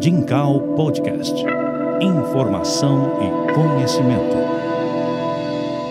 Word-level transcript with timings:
Dincal 0.00 0.60
Podcast. 0.76 1.34
Informação 2.00 3.18
e 3.20 3.52
conhecimento. 3.52 4.34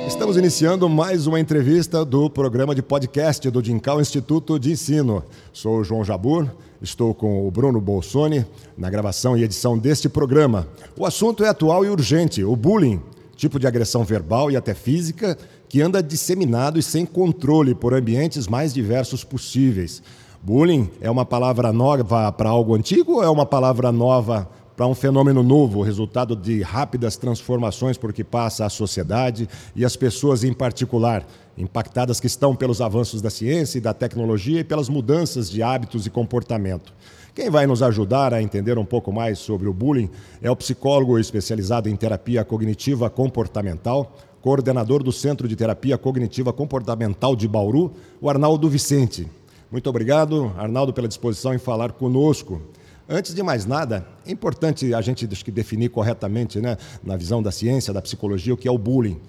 Estamos 0.08 0.36
iniciando 0.36 0.90
mais 0.90 1.28
uma 1.28 1.40
entrevista 1.40 2.04
do 2.04 2.28
programa 2.28 2.74
de 2.74 2.82
podcast 2.82 3.48
do 3.52 3.62
Dincal 3.62 4.02
Instituto 4.02 4.58
de 4.58 4.72
Ensino. 4.72 5.24
Sou 5.54 5.78
o 5.78 5.84
João 5.84 6.04
Jabur, 6.04 6.48
estou 6.82 7.14
com 7.14 7.48
o 7.48 7.52
Bruno 7.52 7.80
Bolsoni 7.80 8.44
na 8.76 8.90
gravação 8.90 9.38
e 9.38 9.44
edição 9.44 9.78
deste 9.78 10.10
programa. 10.10 10.68
O 10.98 11.06
assunto 11.06 11.44
é 11.44 11.48
atual 11.50 11.86
e 11.86 11.90
urgente: 11.90 12.44
o 12.44 12.56
bullying, 12.56 13.00
tipo 13.36 13.60
de 13.60 13.68
agressão 13.68 14.04
verbal 14.04 14.50
e 14.50 14.58
até 14.58 14.74
física 14.74 15.38
que 15.70 15.84
anda 15.84 16.02
disseminado 16.02 16.80
e 16.80 16.82
sem 16.82 17.06
controle 17.06 17.76
por 17.76 17.94
ambientes 17.94 18.48
mais 18.48 18.74
diversos 18.74 19.24
possíveis. 19.24 20.02
Bullying 20.42 20.90
é 21.02 21.12
uma 21.12 21.26
palavra 21.26 21.74
nova 21.74 22.32
para 22.32 22.50
algo 22.50 22.74
antigo 22.74 23.16
ou 23.16 23.24
é 23.24 23.30
uma 23.30 23.46
palavra 23.46 23.92
nova 23.92 24.50
para 24.80 24.88
um 24.88 24.96
fenômeno 24.96 25.44
novo, 25.44 25.82
resultado 25.82 26.34
de 26.38 26.62
rápidas 26.62 27.18
transformações 27.18 27.98
por 27.98 28.14
que 28.14 28.24
passa 28.24 28.66
a 28.66 28.70
sociedade 28.70 29.50
e 29.76 29.84
as 29.84 29.98
pessoas 29.98 30.42
em 30.46 30.54
particular, 30.54 31.28
impactadas 31.58 32.22
que 32.22 32.28
estão 32.28 32.56
pelos 32.56 32.80
avanços 32.80 33.22
da 33.22 33.30
ciência 33.30 33.78
e 33.78 33.82
da 33.82 33.94
tecnologia 33.94 34.62
e 34.62 34.64
pelas 34.64 34.88
mudanças 34.88 35.50
de 35.50 35.62
hábitos 35.62 36.06
e 36.06 36.10
comportamento. 36.10 36.94
Quem 37.36 37.50
vai 37.50 37.68
nos 37.68 37.84
ajudar 37.84 38.34
a 38.34 38.42
entender 38.42 38.78
um 38.78 38.86
pouco 38.86 39.12
mais 39.12 39.40
sobre 39.40 39.68
o 39.68 39.74
bullying 39.74 40.10
é 40.42 40.50
o 40.50 40.56
psicólogo 40.56 41.20
especializado 41.20 41.90
em 41.90 41.96
terapia 41.98 42.46
cognitiva 42.46 43.10
comportamental, 43.10 44.16
coordenador 44.42 45.04
do 45.04 45.12
Centro 45.12 45.46
de 45.46 45.58
Terapia 45.58 45.98
Cognitiva 45.98 46.54
Comportamental 46.54 47.36
de 47.36 47.50
Bauru, 47.50 47.92
o 48.22 48.30
Arnaldo 48.30 48.70
Vicente. 48.70 49.28
Muito 49.72 49.88
obrigado, 49.88 50.52
Arnaldo, 50.58 50.92
pela 50.92 51.08
disposição 51.08 51.54
em 51.54 51.60
falar 51.60 51.92
conosco. 51.92 52.60
Antes 53.08 53.36
de 53.36 53.44
mais 53.44 53.68
nada, 53.68 54.04
é 54.26 54.32
importante 54.32 54.96
a 54.96 55.02
gente 55.02 55.28
definir 55.28 55.90
corretamente, 55.90 56.60
né, 56.60 56.76
na 57.04 57.16
visão 57.16 57.42
da 57.42 57.52
ciência, 57.52 57.94
da 57.94 58.02
psicologia, 58.02 58.52
o 58.52 58.58
que 58.58 58.68
é 58.68 58.72
o 58.72 58.80
bullying. 58.80 59.22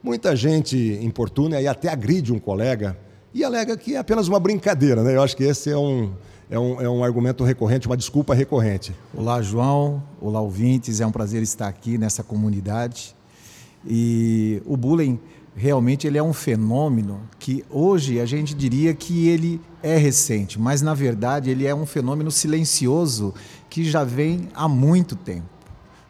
Muita 0.00 0.36
gente 0.36 0.76
importuna 1.02 1.60
e 1.60 1.66
até 1.66 1.88
agride 1.88 2.32
um 2.32 2.38
colega 2.38 2.96
e 3.34 3.42
alega 3.42 3.76
que 3.76 3.96
é 3.96 3.98
apenas 3.98 4.28
uma 4.28 4.38
brincadeira. 4.38 5.02
Né? 5.02 5.16
Eu 5.16 5.22
acho 5.22 5.36
que 5.36 5.42
esse 5.42 5.68
é 5.68 5.76
um, 5.76 6.12
é 6.48 6.56
um, 6.56 6.80
é 6.80 6.88
um 6.88 7.02
argumento 7.02 7.42
recorrente, 7.42 7.88
uma 7.88 7.96
desculpa 7.96 8.34
recorrente. 8.34 8.94
Olá, 9.12 9.42
João. 9.42 10.00
Olá, 10.20 10.40
ouvintes. 10.40 11.00
É 11.00 11.06
um 11.06 11.10
prazer 11.10 11.42
estar 11.42 11.66
aqui 11.66 11.98
nessa 11.98 12.22
comunidade. 12.22 13.16
E 13.84 14.62
o 14.64 14.76
bullying 14.76 15.18
realmente 15.58 16.06
ele 16.06 16.16
é 16.16 16.22
um 16.22 16.32
fenômeno 16.32 17.20
que 17.38 17.64
hoje 17.68 18.20
a 18.20 18.24
gente 18.24 18.54
diria 18.54 18.94
que 18.94 19.28
ele 19.28 19.60
é 19.82 19.96
recente, 19.96 20.58
mas 20.58 20.80
na 20.80 20.94
verdade 20.94 21.50
ele 21.50 21.66
é 21.66 21.74
um 21.74 21.84
fenômeno 21.84 22.30
silencioso 22.30 23.34
que 23.68 23.84
já 23.84 24.04
vem 24.04 24.48
há 24.54 24.68
muito 24.68 25.16
tempo. 25.16 25.48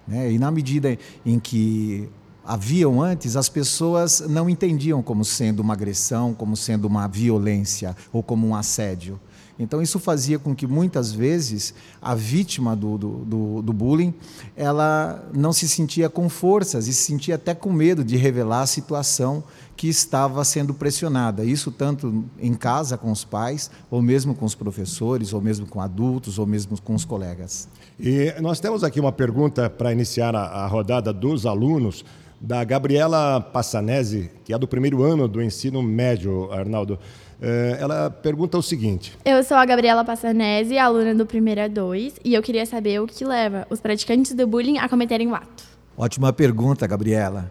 Né? 0.07 0.33
E 0.33 0.39
na 0.39 0.51
medida 0.51 0.99
em 1.25 1.39
que 1.39 2.09
haviam 2.45 3.03
antes, 3.03 3.37
as 3.37 3.49
pessoas 3.49 4.21
não 4.21 4.49
entendiam 4.49 5.03
como 5.03 5.25
sendo 5.25 5.61
uma 5.61 5.73
agressão, 5.73 6.35
como 6.35 6.57
sendo 6.57 6.87
uma 6.87 7.07
violência 7.09 7.97
ou 8.13 8.23
como 8.23 8.47
um 8.47 8.55
assédio. 8.55 9.19
Então 9.59 9.83
isso 9.83 9.99
fazia 9.99 10.39
com 10.39 10.55
que 10.55 10.67
muitas 10.67 11.13
vezes 11.13 11.75
a 12.01 12.15
vítima 12.15 12.77
do, 12.77 12.97
do, 12.97 13.09
do, 13.25 13.63
do, 13.63 13.73
bullying 13.73 14.15
ela 14.57 15.29
não 15.35 15.53
se 15.53 15.69
sentia 15.69 16.09
com 16.09 16.29
forças 16.29 16.87
e 16.87 16.95
se 16.95 17.03
sentia 17.03 17.35
até 17.35 17.55
com 17.55 17.73
medo 17.73 18.05
de 18.05 18.17
revelar 18.17 18.63
a 18.63 18.67
situação 18.67 19.43
que 19.77 19.89
estava 19.89 20.45
sendo 20.45 20.75
pressionada. 20.75 21.45
Isso 21.45 21.71
tanto 21.71 22.25
em 22.41 22.53
casa 22.53 22.99
com 22.99 23.13
os 23.13 23.25
pais, 23.25 23.71
ou 23.89 24.03
mesmo 24.03 24.35
com 24.35 24.45
os 24.45 24.55
professores, 24.55 25.33
ou 25.33 25.41
mesmo 25.41 25.67
com 25.67 25.81
adultos, 25.81 26.37
ou 26.37 26.47
mesmo 26.47 26.81
com 26.83 26.97
os 26.97 27.05
colegas. 27.05 27.69
E 27.99 28.35
nós 28.41 28.59
temos 28.59 28.83
aqui 28.83 28.99
uma 28.99 29.13
pergunta 29.13 29.71
para 29.71 29.93
iniciar 29.93 30.35
a, 30.35 30.43
a 30.43 30.67
rodada 30.67 31.13
dos 31.13 31.47
alunos 31.47 32.05
da 32.41 32.63
Gabriela 32.65 33.41
Passanese, 33.41 34.31
que 34.45 34.53
é 34.53 34.59
do 34.59 34.69
primeiro 34.69 35.03
ano 35.03 35.27
do 35.27 35.43
ensino 35.43 35.83
médio, 35.83 36.51
Arnaldo. 36.53 36.99
Eh, 37.41 37.79
ela 37.81 38.11
pergunta 38.11 38.59
o 38.59 38.63
seguinte: 38.63 39.17
Eu 39.25 39.43
sou 39.45 39.57
a 39.57 39.65
Gabriela 39.65 40.05
Passanese, 40.05 40.79
aluna 40.79 41.15
do 41.15 41.27
Primeira 41.27 41.69
2, 41.69 42.15
e 42.25 42.35
eu 42.35 42.43
queria 42.43 42.67
saber 42.67 43.01
o 43.01 43.07
que 43.07 43.25
leva 43.25 43.67
os 43.71 43.81
praticantes 43.81 44.35
do 44.35 44.47
bullying 44.47 44.79
a 44.79 44.89
cometerem 44.89 45.29
o 45.29 45.35
ato. 45.35 45.65
Ótima 45.97 46.33
pergunta, 46.33 46.87
Gabriela. 46.87 47.51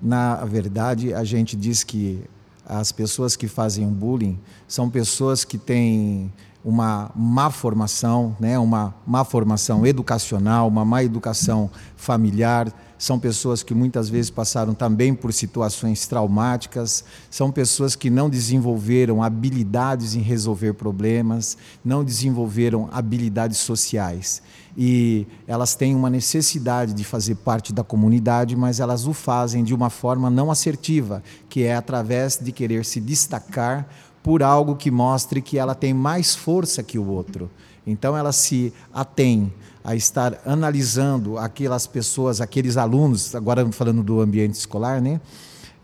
Na 0.00 0.44
verdade, 0.44 1.14
a 1.14 1.24
gente 1.24 1.56
diz 1.56 1.82
que 1.82 2.22
as 2.66 2.92
pessoas 2.92 3.36
que 3.36 3.46
fazem 3.46 3.86
o 3.86 3.90
bullying 3.90 4.38
são 4.66 4.88
pessoas 4.88 5.44
que 5.44 5.58
têm 5.58 6.32
uma 6.64 7.10
má 7.14 7.50
formação, 7.50 8.34
né, 8.40 8.58
uma 8.58 8.94
má 9.06 9.22
formação 9.22 9.86
educacional, 9.86 10.66
uma 10.66 10.84
má 10.84 11.04
educação 11.04 11.70
familiar, 11.94 12.72
são 12.96 13.18
pessoas 13.18 13.62
que 13.62 13.74
muitas 13.74 14.08
vezes 14.08 14.30
passaram 14.30 14.72
também 14.72 15.14
por 15.14 15.30
situações 15.30 16.06
traumáticas, 16.06 17.04
são 17.30 17.52
pessoas 17.52 17.94
que 17.94 18.08
não 18.08 18.30
desenvolveram 18.30 19.22
habilidades 19.22 20.14
em 20.14 20.20
resolver 20.20 20.72
problemas, 20.72 21.58
não 21.84 22.02
desenvolveram 22.02 22.88
habilidades 22.90 23.58
sociais. 23.58 24.40
E 24.76 25.26
elas 25.46 25.74
têm 25.74 25.94
uma 25.94 26.08
necessidade 26.08 26.94
de 26.94 27.04
fazer 27.04 27.34
parte 27.36 27.74
da 27.74 27.84
comunidade, 27.84 28.56
mas 28.56 28.80
elas 28.80 29.06
o 29.06 29.12
fazem 29.12 29.62
de 29.62 29.74
uma 29.74 29.90
forma 29.90 30.30
não 30.30 30.50
assertiva, 30.50 31.22
que 31.48 31.62
é 31.62 31.76
através 31.76 32.38
de 32.38 32.50
querer 32.52 32.86
se 32.86 33.00
destacar 33.00 33.86
por 34.24 34.42
algo 34.42 34.74
que 34.74 34.90
mostre 34.90 35.42
que 35.42 35.58
ela 35.58 35.74
tem 35.74 35.92
mais 35.92 36.34
força 36.34 36.82
que 36.82 36.98
o 36.98 37.06
outro. 37.06 37.50
Então 37.86 38.16
ela 38.16 38.32
se 38.32 38.72
atém 38.90 39.52
a 39.84 39.94
estar 39.94 40.40
analisando 40.46 41.36
aquelas 41.36 41.86
pessoas, 41.86 42.40
aqueles 42.40 42.78
alunos, 42.78 43.34
agora 43.34 43.70
falando 43.70 44.02
do 44.02 44.22
ambiente 44.22 44.54
escolar, 44.54 44.98
né? 45.02 45.20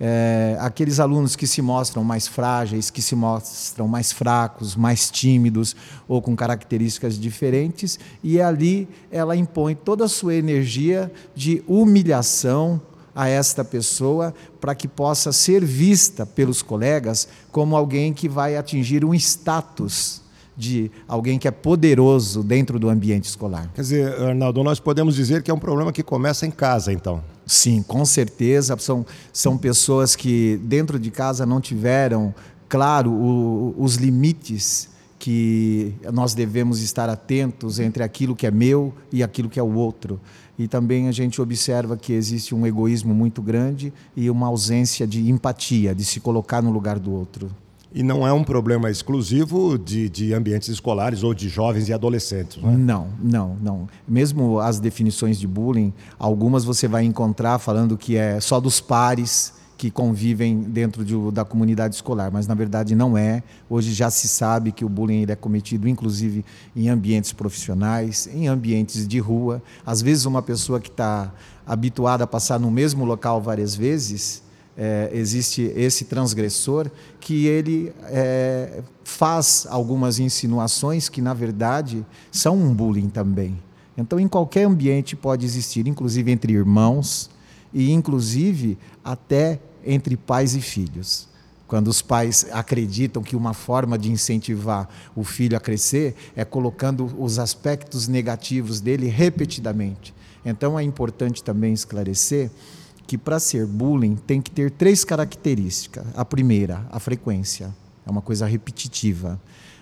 É, 0.02 0.56
aqueles 0.58 0.98
alunos 0.98 1.36
que 1.36 1.46
se 1.46 1.60
mostram 1.60 2.02
mais 2.02 2.26
frágeis, 2.26 2.88
que 2.88 3.02
se 3.02 3.14
mostram 3.14 3.86
mais 3.86 4.10
fracos, 4.10 4.74
mais 4.74 5.10
tímidos 5.10 5.76
ou 6.08 6.22
com 6.22 6.34
características 6.34 7.20
diferentes, 7.20 7.98
e 8.24 8.40
ali 8.40 8.88
ela 9.12 9.36
impõe 9.36 9.74
toda 9.74 10.06
a 10.06 10.08
sua 10.08 10.34
energia 10.34 11.12
de 11.36 11.62
humilhação 11.68 12.80
a 13.20 13.28
esta 13.28 13.62
pessoa 13.62 14.32
para 14.58 14.74
que 14.74 14.88
possa 14.88 15.30
ser 15.30 15.62
vista 15.62 16.24
pelos 16.24 16.62
colegas 16.62 17.28
como 17.52 17.76
alguém 17.76 18.14
que 18.14 18.30
vai 18.30 18.56
atingir 18.56 19.04
um 19.04 19.12
status 19.12 20.22
de 20.56 20.90
alguém 21.06 21.38
que 21.38 21.46
é 21.46 21.50
poderoso 21.50 22.42
dentro 22.42 22.78
do 22.78 22.88
ambiente 22.88 23.24
escolar. 23.24 23.70
Quer 23.74 23.80
dizer, 23.82 24.22
Arnaldo, 24.22 24.62
nós 24.64 24.80
podemos 24.80 25.14
dizer 25.16 25.42
que 25.42 25.50
é 25.50 25.54
um 25.54 25.58
problema 25.58 25.92
que 25.92 26.02
começa 26.02 26.46
em 26.46 26.50
casa, 26.50 26.92
então. 26.92 27.22
Sim, 27.46 27.82
com 27.82 28.06
certeza. 28.06 28.74
São, 28.78 29.04
são 29.32 29.58
pessoas 29.58 30.16
que 30.16 30.58
dentro 30.64 30.98
de 30.98 31.10
casa 31.10 31.44
não 31.44 31.60
tiveram, 31.60 32.34
claro, 32.68 33.10
o, 33.10 33.74
os 33.78 33.96
limites 33.96 34.89
que 35.20 35.94
nós 36.12 36.32
devemos 36.32 36.80
estar 36.80 37.10
atentos 37.10 37.78
entre 37.78 38.02
aquilo 38.02 38.34
que 38.34 38.46
é 38.46 38.50
meu 38.50 38.92
e 39.12 39.22
aquilo 39.22 39.50
que 39.50 39.60
é 39.60 39.62
o 39.62 39.74
outro. 39.74 40.18
E 40.58 40.66
também 40.66 41.08
a 41.08 41.12
gente 41.12 41.40
observa 41.42 41.94
que 41.96 42.14
existe 42.14 42.54
um 42.54 42.66
egoísmo 42.66 43.14
muito 43.14 43.42
grande 43.42 43.92
e 44.16 44.30
uma 44.30 44.46
ausência 44.46 45.06
de 45.06 45.30
empatia, 45.30 45.94
de 45.94 46.04
se 46.04 46.20
colocar 46.20 46.62
no 46.62 46.70
lugar 46.70 46.98
do 46.98 47.12
outro. 47.12 47.50
E 47.92 48.02
não 48.02 48.26
é 48.26 48.32
um 48.32 48.42
problema 48.42 48.90
exclusivo 48.90 49.76
de, 49.76 50.08
de 50.08 50.32
ambientes 50.32 50.68
escolares 50.68 51.22
ou 51.22 51.34
de 51.34 51.48
jovens 51.48 51.88
e 51.88 51.92
adolescentes, 51.92 52.62
não 52.62 52.70
é? 52.70 52.76
Não, 52.76 53.08
não, 53.20 53.56
não. 53.60 53.88
Mesmo 54.08 54.58
as 54.58 54.80
definições 54.80 55.38
de 55.38 55.46
bullying, 55.46 55.92
algumas 56.18 56.64
você 56.64 56.88
vai 56.88 57.04
encontrar 57.04 57.58
falando 57.58 57.98
que 57.98 58.16
é 58.16 58.40
só 58.40 58.58
dos 58.58 58.80
pares 58.80 59.59
que 59.80 59.90
convivem 59.90 60.60
dentro 60.60 61.02
de, 61.02 61.14
da 61.32 61.42
comunidade 61.42 61.94
escolar, 61.94 62.30
mas 62.30 62.46
na 62.46 62.52
verdade 62.52 62.94
não 62.94 63.16
é. 63.16 63.42
Hoje 63.66 63.94
já 63.94 64.10
se 64.10 64.28
sabe 64.28 64.72
que 64.72 64.84
o 64.84 64.90
bullying 64.90 65.24
é 65.26 65.34
cometido 65.34 65.88
inclusive 65.88 66.44
em 66.76 66.90
ambientes 66.90 67.32
profissionais, 67.32 68.28
em 68.30 68.46
ambientes 68.46 69.08
de 69.08 69.18
rua. 69.18 69.62
Às 69.86 70.02
vezes 70.02 70.26
uma 70.26 70.42
pessoa 70.42 70.78
que 70.80 70.90
está 70.90 71.32
habituada 71.66 72.24
a 72.24 72.26
passar 72.26 72.60
no 72.60 72.70
mesmo 72.70 73.06
local 73.06 73.40
várias 73.40 73.74
vezes, 73.74 74.42
é, 74.76 75.08
existe 75.14 75.62
esse 75.74 76.04
transgressor 76.04 76.90
que 77.18 77.46
ele 77.46 77.90
é, 78.02 78.82
faz 79.02 79.66
algumas 79.70 80.18
insinuações 80.18 81.08
que, 81.08 81.22
na 81.22 81.32
verdade, 81.32 82.04
são 82.30 82.54
um 82.54 82.74
bullying 82.74 83.08
também. 83.08 83.58
Então, 83.96 84.20
em 84.20 84.28
qualquer 84.28 84.64
ambiente 84.64 85.16
pode 85.16 85.46
existir, 85.46 85.86
inclusive 85.88 86.30
entre 86.30 86.52
irmãos 86.52 87.30
e, 87.72 87.92
inclusive, 87.92 88.76
até 89.02 89.58
entre 89.84 90.16
pais 90.16 90.54
e 90.54 90.60
filhos. 90.60 91.28
Quando 91.66 91.86
os 91.86 92.02
pais 92.02 92.46
acreditam 92.50 93.22
que 93.22 93.36
uma 93.36 93.54
forma 93.54 93.96
de 93.96 94.10
incentivar 94.10 94.88
o 95.14 95.22
filho 95.22 95.56
a 95.56 95.60
crescer 95.60 96.16
é 96.34 96.44
colocando 96.44 97.14
os 97.16 97.38
aspectos 97.38 98.08
negativos 98.08 98.80
dele 98.80 99.06
repetidamente. 99.06 100.12
Então, 100.44 100.78
é 100.78 100.82
importante 100.82 101.44
também 101.44 101.72
esclarecer 101.72 102.50
que 103.06 103.16
para 103.16 103.38
ser 103.38 103.66
bullying 103.66 104.16
tem 104.16 104.40
que 104.40 104.50
ter 104.50 104.70
três 104.70 105.04
características. 105.04 106.04
A 106.14 106.24
primeira, 106.24 106.84
a 106.90 106.98
frequência, 106.98 107.74
é 108.06 108.10
uma 108.10 108.22
coisa 108.22 108.46
repetitiva. 108.46 109.40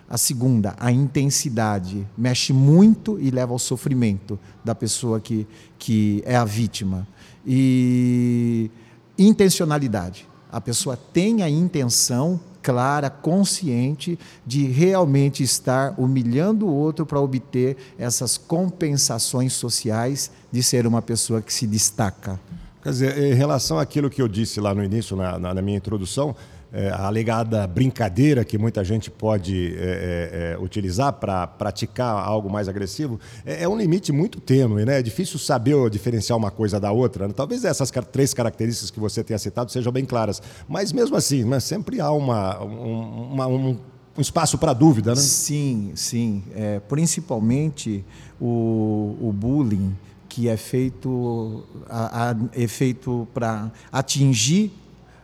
A 0.08 0.16
segunda, 0.16 0.74
a 0.78 0.90
intensidade. 0.90 2.06
Mexe 2.16 2.52
muito 2.52 3.18
e 3.20 3.30
leva 3.30 3.52
ao 3.52 3.58
sofrimento 3.58 4.38
da 4.64 4.74
pessoa 4.74 5.20
que, 5.20 5.46
que 5.78 6.22
é 6.26 6.36
a 6.36 6.44
vítima. 6.44 7.06
E 7.46 8.70
intencionalidade. 9.18 10.26
A 10.50 10.60
pessoa 10.60 10.96
tem 10.96 11.42
a 11.42 11.50
intenção 11.50 12.40
clara, 12.62 13.08
consciente 13.08 14.18
de 14.46 14.66
realmente 14.66 15.42
estar 15.42 15.94
humilhando 15.98 16.66
o 16.66 16.74
outro 16.74 17.06
para 17.06 17.20
obter 17.20 17.76
essas 17.98 18.36
compensações 18.36 19.52
sociais 19.52 20.30
de 20.50 20.62
ser 20.62 20.86
uma 20.86 21.00
pessoa 21.00 21.40
que 21.40 21.52
se 21.52 21.66
destaca. 21.66 22.38
Quer 22.82 22.90
dizer, 22.90 23.18
em 23.18 23.34
relação 23.34 23.78
àquilo 23.78 24.08
que 24.08 24.20
eu 24.20 24.28
disse 24.28 24.60
lá 24.60 24.74
no 24.74 24.82
início, 24.82 25.16
na, 25.16 25.38
na, 25.38 25.54
na 25.54 25.62
minha 25.62 25.76
introdução, 25.76 26.34
é, 26.72 26.90
a 26.90 27.06
alegada 27.06 27.66
brincadeira 27.66 28.44
que 28.44 28.58
muita 28.58 28.84
gente 28.84 29.10
pode 29.10 29.74
é, 29.76 29.80
é, 29.80 30.52
é 30.52 30.58
utilizar 30.58 31.12
para 31.14 31.46
praticar 31.46 32.22
algo 32.26 32.50
mais 32.50 32.68
agressivo, 32.68 33.18
é, 33.44 33.62
é, 33.64 33.68
um 33.68 33.76
limite 33.76 34.12
muito 34.12 34.40
tênue, 34.40 34.84
né? 34.84 34.98
É 34.98 35.02
difícil 35.02 35.38
saber 35.38 35.88
diferenciar 35.90 36.36
uma 36.36 36.50
coisa 36.50 36.78
da 36.78 36.92
outra. 36.92 37.26
Né? 37.26 37.34
Talvez 37.34 37.64
essas 37.64 37.90
três 38.12 38.34
características 38.34 38.90
que 38.90 39.00
você 39.00 39.24
tenha 39.24 39.38
citado 39.38 39.72
sejam 39.72 39.92
bem 39.92 40.04
claras, 40.04 40.42
mas 40.68 40.92
mesmo 40.92 41.16
assim, 41.16 41.44
né, 41.44 41.60
sempre 41.60 42.00
há 42.00 42.10
uma, 42.10 42.62
um, 42.62 43.32
uma, 43.32 43.46
um, 43.46 43.78
um 44.16 44.20
espaço 44.20 44.58
para 44.58 44.72
dúvida, 44.72 45.10
né? 45.10 45.20
Sim, 45.20 45.92
sim. 45.94 46.42
É, 46.54 46.80
principalmente 46.80 48.04
o, 48.40 49.16
o 49.20 49.32
bullying 49.32 49.96
que 50.28 50.48
é 50.48 50.56
feito, 50.56 51.64
a, 51.88 52.36
é 52.52 52.68
feito 52.68 53.26
para 53.32 53.72
atingir 53.90 54.72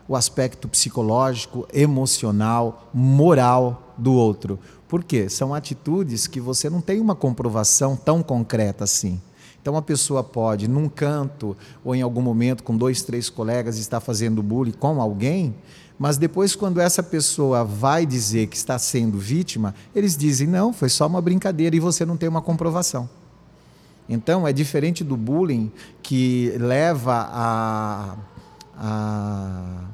o 0.07 0.17
aspecto 0.17 0.69
psicológico, 0.69 1.67
emocional, 1.73 2.91
moral 2.93 3.95
do 3.97 4.13
outro. 4.13 4.59
Por 4.89 5.03
quê? 5.03 5.29
São 5.29 5.55
atitudes 5.55 6.27
que 6.27 6.41
você 6.41 6.69
não 6.69 6.81
tem 6.81 7.01
uma 7.01 7.15
comprovação 7.15 7.97
tão 7.97 8.23
concreta 8.23 8.85
assim. 8.85 9.21
Então, 9.61 9.77
a 9.77 9.83
pessoa 9.83 10.23
pode, 10.23 10.69
num 10.69 10.91
canto 10.91 11.57
ou 11.83 11.95
em 11.95 12.03
algum 12.03 12.21
momento, 12.21 12.63
com 12.63 12.77
dois, 12.77 13.03
três 13.03 13.31
colegas, 13.31 13.79
estar 13.79 13.99
fazendo 13.99 14.43
bullying 14.43 14.73
com 14.73 15.01
alguém, 15.01 15.55
mas 15.99 16.19
depois, 16.19 16.55
quando 16.57 16.81
essa 16.81 17.03
pessoa 17.03 17.65
vai 17.65 18.05
dizer 18.05 18.49
que 18.49 18.57
está 18.57 18.79
sendo 18.79 19.17
vítima, 19.17 19.75
eles 19.95 20.17
dizem: 20.17 20.47
não, 20.47 20.73
foi 20.73 20.89
só 20.89 21.07
uma 21.07 21.23
brincadeira 21.23 21.75
e 21.75 21.81
você 21.81 22.05
não 22.05 22.17
tem 22.17 22.29
uma 22.29 22.43
comprovação. 22.43 23.09
Então, 24.09 24.47
é 24.47 24.53
diferente 24.53 25.03
do 25.03 25.17
bullying 25.17 25.73
que 26.03 26.53
leva 26.59 27.29
a 27.33 28.17
a 28.77 29.85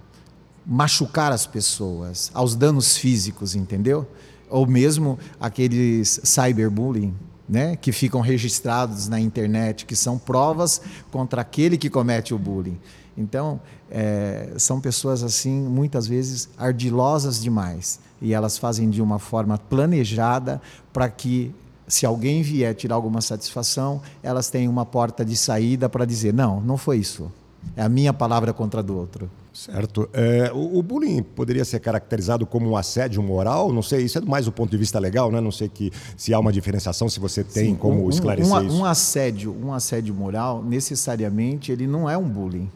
machucar 0.67 1.33
as 1.33 1.47
pessoas, 1.47 2.31
aos 2.33 2.55
danos 2.55 2.97
físicos, 2.97 3.55
entendeu? 3.55 4.07
Ou 4.49 4.67
mesmo 4.67 5.19
aqueles 5.41 6.21
cyberbullying, 6.25 7.15
né, 7.49 7.75
que 7.75 7.91
ficam 7.91 8.21
registrados 8.21 9.09
na 9.09 9.19
internet, 9.19 9.85
que 9.85 9.97
são 9.97 10.17
provas 10.17 10.81
contra 11.11 11.41
aquele 11.41 11.77
que 11.77 11.91
comete 11.91 12.33
o 12.33 12.39
bullying. 12.39 12.79
Então, 13.19 13.61
é, 13.91 14.55
são 14.57 14.81
pessoas 14.81 15.25
assim, 15.25 15.61
muitas 15.61 16.07
vezes 16.07 16.49
ardilosas 16.57 17.43
demais, 17.43 17.99
e 18.23 18.33
elas 18.33 18.57
fazem 18.57 18.89
de 18.89 19.03
uma 19.03 19.19
forma 19.19 19.59
planejada 19.59 20.63
para 20.93 21.09
que 21.09 21.53
se 21.89 22.07
alguém 22.07 22.43
vier 22.43 22.73
tirar 22.75 22.95
alguma 22.95 23.21
satisfação, 23.21 24.01
elas 24.23 24.49
tenham 24.49 24.73
uma 24.73 24.87
porta 24.87 25.25
de 25.25 25.37
saída 25.37 25.89
para 25.89 26.05
dizer: 26.05 26.33
não, 26.33 26.61
não 26.61 26.77
foi 26.77 26.99
isso. 26.99 27.31
É 27.77 27.83
a 27.83 27.89
minha 27.89 28.13
palavra 28.13 28.53
contra 28.53 28.81
a 28.81 28.83
do 28.83 28.97
outro. 28.97 29.31
Certo. 29.53 30.09
É, 30.13 30.51
o, 30.53 30.79
o, 30.79 30.83
bullying 30.83 31.23
poderia 31.23 31.65
ser 31.65 31.81
caracterizado 31.81 32.47
como 32.47 32.71
um 32.71 32.77
assédio 32.77 33.23
moral? 33.23 33.73
Não 33.73 33.83
sei, 33.83 34.03
isso 34.03 34.19
é 34.19 34.21
mais 34.21 34.45
do 34.45 34.53
ponto 34.53 34.71
de 34.71 34.77
vista 34.77 34.99
legal, 34.99 35.31
né? 35.31 35.41
Não 35.41 35.51
sei 35.51 35.69
que, 35.69 35.93
se 36.17 36.33
há 36.33 36.39
uma 36.39 36.53
diferenciação, 36.53 37.09
se 37.09 37.19
você 37.19 37.43
tem 37.43 37.71
Sim, 37.71 37.75
como 37.75 38.07
um, 38.07 38.11
esclarecer 38.11 38.53
um, 38.53 38.67
isso. 38.67 38.77
Um 38.77 38.85
assédio, 38.85 39.57
um 39.63 39.73
assédio 39.73 40.15
moral, 40.15 40.63
necessariamente, 40.63 41.73
ele 41.73 41.87
não 41.87 42.09
é 42.09 42.17
um 42.17 42.29
bullying. 42.29 42.71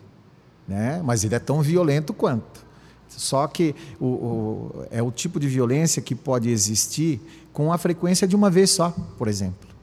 Né? 0.66 1.00
Mas 1.04 1.24
ele 1.24 1.34
é 1.34 1.38
tão 1.38 1.60
violento 1.62 2.12
quanto. 2.12 2.64
Só 3.08 3.46
que 3.46 3.74
o, 4.00 4.06
o, 4.06 4.84
é 4.90 5.02
o 5.02 5.10
tipo 5.10 5.38
de 5.38 5.46
violência 5.46 6.02
que 6.02 6.14
pode 6.14 6.50
existir 6.50 7.20
com 7.52 7.72
a 7.72 7.78
frequência 7.78 8.26
de 8.26 8.34
uma 8.34 8.50
vez 8.50 8.70
só, 8.70 8.94
por 9.16 9.28
exemplo. 9.28 9.73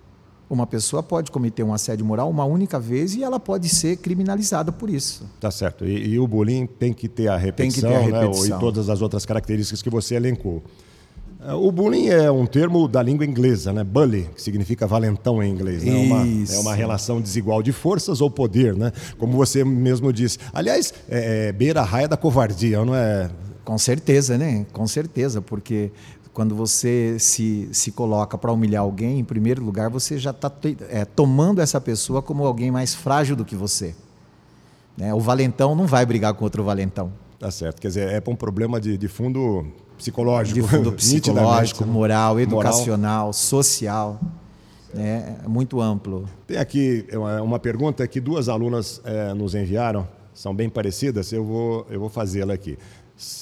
Uma 0.52 0.68
pessoa 0.68 1.02
pode 1.02 1.32
cometer 1.32 1.64
um 1.64 1.74
assédio 1.74 2.06
moral 2.06 2.30
uma 2.30 2.44
única 2.44 2.78
vez 2.78 3.16
e 3.16 3.24
ela 3.24 3.40
pode 3.40 3.70
ser 3.70 3.96
criminalizada 3.96 4.70
por 4.70 4.90
isso. 4.90 5.24
Tá 5.40 5.50
certo. 5.50 5.86
E, 5.86 6.10
e 6.10 6.20
o 6.20 6.28
bullying 6.28 6.66
tem 6.66 6.92
que 6.92 7.08
ter 7.08 7.30
a 7.30 7.38
repetição, 7.38 7.90
tem 7.90 8.00
que 8.00 8.10
ter 8.10 8.16
a 8.16 8.20
repetição. 8.20 8.50
Né? 8.50 8.58
e 8.58 8.60
todas 8.60 8.90
as 8.90 9.02
outras 9.02 9.26
características 9.26 9.82
que 9.82 9.90
você 9.90 10.16
elencou. 10.16 10.62
É, 11.40 11.54
o 11.54 11.72
bullying 11.72 12.10
é 12.10 12.30
um 12.30 12.46
termo 12.46 12.86
da 12.86 13.02
língua 13.02 13.26
inglesa, 13.26 13.72
né? 13.72 13.82
Bully, 13.82 14.30
que 14.36 14.42
significa 14.42 14.86
valentão 14.86 15.42
em 15.42 15.50
inglês. 15.50 15.86
Né? 15.86 15.94
É, 15.94 16.04
uma, 16.04 16.28
é 16.54 16.60
uma 16.60 16.76
relação 16.76 17.22
desigual 17.22 17.64
de 17.64 17.72
forças 17.72 18.20
ou 18.20 18.30
poder, 18.30 18.76
né? 18.76 18.92
Como 19.18 19.38
você 19.38 19.64
mesmo 19.64 20.12
disse. 20.12 20.38
Aliás, 20.52 20.94
é, 21.08 21.48
é 21.48 21.52
beira 21.54 21.80
a 21.80 21.86
raia 21.86 22.10
da 22.10 22.18
covardia, 22.18 22.84
não 22.84 22.94
é? 22.94 23.30
Com 23.64 23.78
certeza, 23.78 24.38
né? 24.38 24.66
Com 24.74 24.88
certeza, 24.88 25.42
porque 25.42 25.92
quando 26.34 26.56
você 26.56 27.18
se, 27.20 27.70
se 27.72 27.92
coloca 27.92 28.38
para 28.38 28.52
humilhar 28.52 28.82
alguém, 28.82 29.20
em 29.20 29.24
primeiro 29.24 29.64
lugar, 29.64 29.90
você 29.90 30.18
já 30.18 30.32
está 30.32 30.52
é, 30.90 31.06
tomando 31.06 31.62
essa 31.62 31.80
pessoa 31.80 32.22
como 32.22 32.46
alguém 32.46 32.72
mais 32.72 32.96
frágil 32.96 33.36
do 33.36 33.44
que 33.44 33.56
você. 33.56 33.94
Né? 34.98 35.14
O 35.14 35.20
valentão 35.20 35.76
não 35.76 35.86
vai 35.86 36.06
brigar 36.06 36.34
com 36.34 36.44
outro 36.44 36.64
valentão. 36.64 37.12
Tá 37.40 37.52
certo. 37.52 37.82
Quer 37.82 37.88
dizer, 37.88 38.10
é 38.10 38.22
para 38.22 38.32
um 38.32 38.36
problema 38.36 38.80
de, 38.80 38.98
de 38.98 39.08
fundo 39.08 39.66
psicológico. 39.98 40.62
De 40.62 40.68
fundo 40.68 40.92
psicológico, 40.94 41.86
moral, 41.86 42.40
educacional, 42.40 43.20
moral. 43.20 43.34
social. 43.34 44.20
Né? 44.94 45.38
É 45.44 45.48
muito 45.48 45.82
amplo. 45.82 46.26
Tem 46.46 46.58
aqui 46.58 47.08
uma 47.44 47.60
pergunta 47.60 48.08
que 48.08 48.20
duas 48.20 48.48
alunas 48.48 49.02
é, 49.04 49.34
nos 49.34 49.56
enviaram, 49.56 50.08
são 50.34 50.54
bem 50.54 50.70
parecidas, 50.70 51.32
eu 51.32 51.44
vou, 51.44 51.86
eu 51.90 52.00
vou 52.00 52.10
fazê-la 52.10 52.54
aqui. 52.54 52.78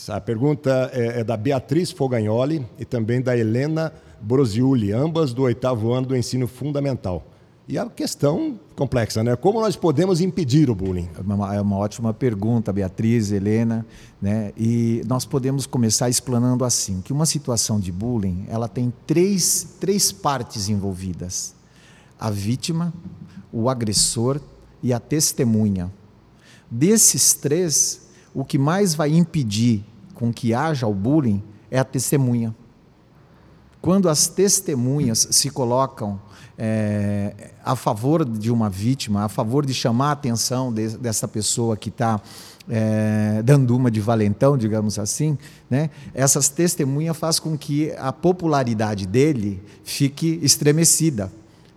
A 0.09 0.19
pergunta 0.19 0.89
é, 0.93 1.21
é 1.21 1.23
da 1.23 1.37
Beatriz 1.37 1.91
Fogagnoli 1.91 2.65
e 2.77 2.85
também 2.85 3.21
da 3.21 3.37
Helena 3.37 3.93
Brosiuli, 4.19 4.91
ambas 4.91 5.33
do 5.33 5.43
oitavo 5.43 5.93
ano 5.93 6.07
do 6.07 6.17
ensino 6.17 6.47
fundamental. 6.47 7.25
E 7.67 7.77
a 7.77 7.85
questão 7.85 8.59
complexa, 8.75 9.23
né? 9.23 9.35
Como 9.35 9.61
nós 9.61 9.75
podemos 9.75 10.21
impedir 10.21 10.71
o 10.71 10.75
bullying? 10.75 11.07
É 11.15 11.21
uma, 11.21 11.55
é 11.55 11.61
uma 11.61 11.77
ótima 11.77 12.11
pergunta, 12.11 12.73
Beatriz, 12.73 13.31
Helena, 13.31 13.85
né? 14.19 14.51
E 14.57 15.03
nós 15.05 15.23
podemos 15.23 15.67
começar 15.67 16.09
explanando 16.09 16.65
assim, 16.65 16.99
que 17.01 17.13
uma 17.13 17.27
situação 17.27 17.79
de 17.79 17.91
bullying, 17.91 18.45
ela 18.49 18.67
tem 18.67 18.91
três, 19.05 19.75
três 19.79 20.11
partes 20.11 20.67
envolvidas. 20.67 21.53
A 22.19 22.31
vítima, 22.31 22.91
o 23.53 23.69
agressor 23.69 24.41
e 24.81 24.91
a 24.91 24.99
testemunha. 24.99 25.91
Desses 26.71 27.35
três, 27.35 28.08
o 28.33 28.43
que 28.45 28.57
mais 28.57 28.93
vai 28.93 29.11
impedir 29.11 29.83
com 30.13 30.33
que 30.33 30.53
haja 30.53 30.85
o 30.85 30.93
bullying 30.93 31.41
é 31.71 31.79
a 31.79 31.83
testemunha. 31.83 32.55
Quando 33.81 34.09
as 34.09 34.27
testemunhas 34.27 35.27
se 35.31 35.49
colocam 35.49 36.19
é, 36.57 37.51
a 37.63 37.75
favor 37.75 38.25
de 38.25 38.51
uma 38.51 38.69
vítima, 38.69 39.23
a 39.23 39.29
favor 39.29 39.65
de 39.65 39.73
chamar 39.73 40.09
a 40.09 40.11
atenção 40.11 40.73
de, 40.73 40.97
dessa 40.97 41.25
pessoa 41.25 41.77
que 41.77 41.87
está 41.87 42.19
é, 42.67 43.41
dando 43.43 43.75
uma 43.75 43.89
de 43.89 44.01
valentão, 44.01 44.57
digamos 44.57 44.99
assim, 44.99 45.37
né? 45.69 45.89
essas 46.13 46.49
testemunhas 46.49 47.15
faz 47.15 47.39
com 47.39 47.57
que 47.57 47.93
a 47.97 48.11
popularidade 48.11 49.07
dele 49.07 49.63
fique 49.83 50.39
estremecida. 50.43 51.31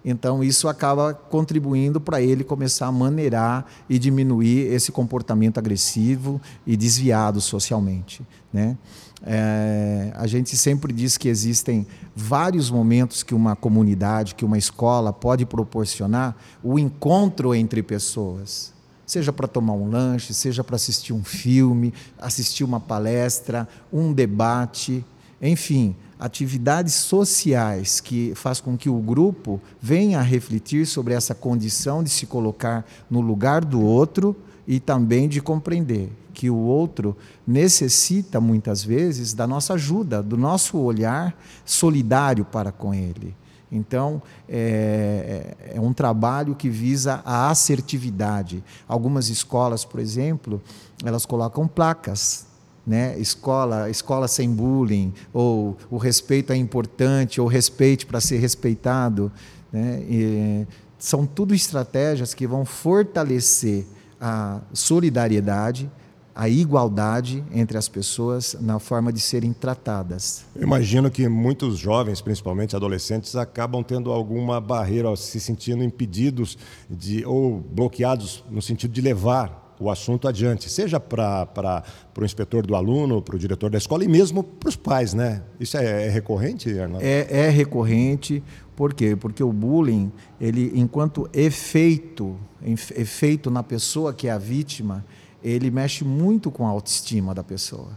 Então, 0.04 0.42
isso 0.42 0.66
acaba 0.68 1.14
contribuindo 1.14 2.00
para 2.00 2.20
ele 2.20 2.42
começar 2.42 2.86
a 2.86 2.92
maneirar 2.92 3.64
e 3.88 3.98
diminuir 3.98 4.72
esse 4.72 4.90
comportamento 4.90 5.58
agressivo 5.58 6.40
e 6.66 6.76
desviado 6.76 7.40
socialmente. 7.40 8.26
Né? 8.52 8.76
É, 9.24 10.12
a 10.16 10.26
gente 10.26 10.56
sempre 10.56 10.92
diz 10.92 11.16
que 11.16 11.28
existem 11.28 11.86
vários 12.14 12.68
momentos 12.70 13.22
que 13.22 13.34
uma 13.34 13.54
comunidade, 13.54 14.34
que 14.34 14.44
uma 14.44 14.58
escola 14.58 15.12
pode 15.12 15.46
proporcionar 15.46 16.36
o 16.62 16.78
encontro 16.78 17.54
entre 17.54 17.82
pessoas. 17.82 18.72
Seja 19.06 19.32
para 19.32 19.46
tomar 19.46 19.74
um 19.74 19.88
lanche, 19.90 20.34
seja 20.34 20.64
para 20.64 20.76
assistir 20.76 21.12
um 21.12 21.22
filme, 21.22 21.92
assistir 22.18 22.64
uma 22.64 22.80
palestra, 22.80 23.68
um 23.92 24.12
debate, 24.12 25.04
enfim, 25.40 25.94
atividades 26.22 26.94
sociais 26.94 28.00
que 28.00 28.32
faz 28.36 28.60
com 28.60 28.76
que 28.76 28.88
o 28.88 28.98
grupo 28.98 29.60
venha 29.80 30.20
a 30.20 30.22
refletir 30.22 30.86
sobre 30.86 31.14
essa 31.14 31.34
condição 31.34 32.00
de 32.00 32.10
se 32.10 32.26
colocar 32.26 32.86
no 33.10 33.20
lugar 33.20 33.64
do 33.64 33.82
outro 33.82 34.36
e 34.64 34.78
também 34.78 35.28
de 35.28 35.40
compreender 35.42 36.12
que 36.32 36.48
o 36.48 36.56
outro 36.56 37.16
necessita 37.44 38.40
muitas 38.40 38.84
vezes 38.84 39.34
da 39.34 39.48
nossa 39.48 39.74
ajuda, 39.74 40.22
do 40.22 40.36
nosso 40.36 40.78
olhar 40.78 41.36
solidário 41.64 42.44
para 42.44 42.70
com 42.70 42.94
ele. 42.94 43.34
Então, 43.70 44.22
é, 44.48 45.56
é, 45.74 45.80
um 45.80 45.92
trabalho 45.92 46.54
que 46.54 46.68
visa 46.68 47.20
a 47.24 47.50
assertividade. 47.50 48.62
Algumas 48.86 49.28
escolas, 49.28 49.84
por 49.84 49.98
exemplo, 49.98 50.62
elas 51.04 51.26
colocam 51.26 51.66
placas 51.66 52.51
né? 52.86 53.18
Escola, 53.18 53.88
escola 53.88 54.26
sem 54.28 54.50
bullying, 54.50 55.12
ou 55.32 55.76
o 55.90 55.96
respeito 55.96 56.52
é 56.52 56.56
importante, 56.56 57.40
ou 57.40 57.46
respeite 57.46 58.06
para 58.06 58.20
ser 58.20 58.38
respeitado, 58.38 59.30
né? 59.72 60.02
E, 60.08 60.66
são 60.98 61.26
tudo 61.26 61.52
estratégias 61.52 62.32
que 62.32 62.46
vão 62.46 62.64
fortalecer 62.64 63.84
a 64.20 64.60
solidariedade, 64.72 65.90
a 66.32 66.48
igualdade 66.48 67.44
entre 67.52 67.76
as 67.76 67.88
pessoas 67.88 68.56
na 68.60 68.78
forma 68.78 69.12
de 69.12 69.20
serem 69.20 69.52
tratadas. 69.52 70.44
Eu 70.54 70.62
imagino 70.62 71.10
que 71.10 71.28
muitos 71.28 71.76
jovens, 71.76 72.20
principalmente 72.20 72.76
adolescentes, 72.76 73.34
acabam 73.34 73.82
tendo 73.82 74.12
alguma 74.12 74.60
barreira, 74.60 75.14
se 75.16 75.40
sentindo 75.40 75.82
impedidos 75.82 76.56
de 76.88 77.24
ou 77.26 77.58
bloqueados 77.58 78.44
no 78.48 78.62
sentido 78.62 78.92
de 78.92 79.00
levar 79.00 79.71
o 79.82 79.90
assunto 79.90 80.28
adiante, 80.28 80.70
seja 80.70 81.00
para 81.00 81.82
o 82.16 82.24
inspetor 82.24 82.66
do 82.66 82.76
aluno, 82.76 83.20
para 83.20 83.36
o 83.36 83.38
diretor 83.38 83.70
da 83.70 83.78
escola 83.78 84.04
e 84.04 84.08
mesmo 84.08 84.42
para 84.44 84.68
os 84.68 84.76
pais, 84.76 85.12
né? 85.12 85.42
Isso 85.58 85.76
é, 85.76 86.06
é 86.06 86.08
recorrente, 86.08 86.70
Arnaldo? 86.78 87.04
É, 87.04 87.46
é 87.46 87.48
recorrente. 87.48 88.42
Por 88.76 88.94
quê? 88.94 89.16
Porque 89.16 89.42
o 89.42 89.52
bullying, 89.52 90.12
ele, 90.40 90.72
enquanto 90.74 91.28
efeito, 91.32 92.38
efeito 92.64 93.50
na 93.50 93.62
pessoa 93.62 94.14
que 94.14 94.28
é 94.28 94.30
a 94.30 94.38
vítima, 94.38 95.04
ele 95.42 95.70
mexe 95.70 96.04
muito 96.04 96.50
com 96.50 96.66
a 96.66 96.70
autoestima 96.70 97.34
da 97.34 97.42
pessoa. 97.42 97.90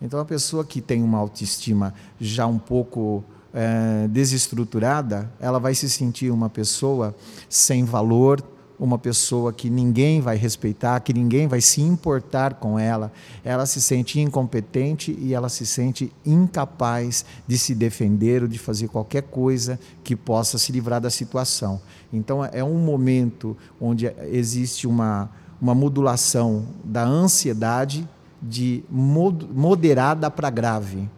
Então, 0.00 0.18
a 0.20 0.24
pessoa 0.24 0.64
que 0.64 0.80
tem 0.80 1.02
uma 1.02 1.18
autoestima 1.18 1.94
já 2.20 2.46
um 2.46 2.58
pouco 2.58 3.24
é, 3.54 4.08
desestruturada, 4.08 5.30
ela 5.38 5.58
vai 5.58 5.74
se 5.74 5.88
sentir 5.88 6.30
uma 6.30 6.48
pessoa 6.48 7.14
sem 7.48 7.84
valor, 7.84 8.42
uma 8.82 8.98
pessoa 8.98 9.52
que 9.52 9.70
ninguém 9.70 10.20
vai 10.20 10.36
respeitar, 10.36 10.98
que 10.98 11.14
ninguém 11.14 11.46
vai 11.46 11.60
se 11.60 11.80
importar 11.80 12.54
com 12.54 12.76
ela, 12.76 13.12
ela 13.44 13.64
se 13.64 13.80
sente 13.80 14.18
incompetente 14.18 15.16
e 15.20 15.32
ela 15.32 15.48
se 15.48 15.64
sente 15.64 16.12
incapaz 16.26 17.24
de 17.46 17.56
se 17.56 17.76
defender 17.76 18.42
ou 18.42 18.48
de 18.48 18.58
fazer 18.58 18.88
qualquer 18.88 19.22
coisa 19.22 19.78
que 20.02 20.16
possa 20.16 20.58
se 20.58 20.72
livrar 20.72 21.00
da 21.00 21.10
situação. 21.10 21.80
Então 22.12 22.44
é 22.44 22.64
um 22.64 22.78
momento 22.78 23.56
onde 23.80 24.12
existe 24.32 24.88
uma, 24.88 25.30
uma 25.60 25.76
modulação 25.76 26.66
da 26.82 27.04
ansiedade 27.04 28.08
de 28.42 28.82
moderada 28.90 30.28
para 30.28 30.50
grave 30.50 31.08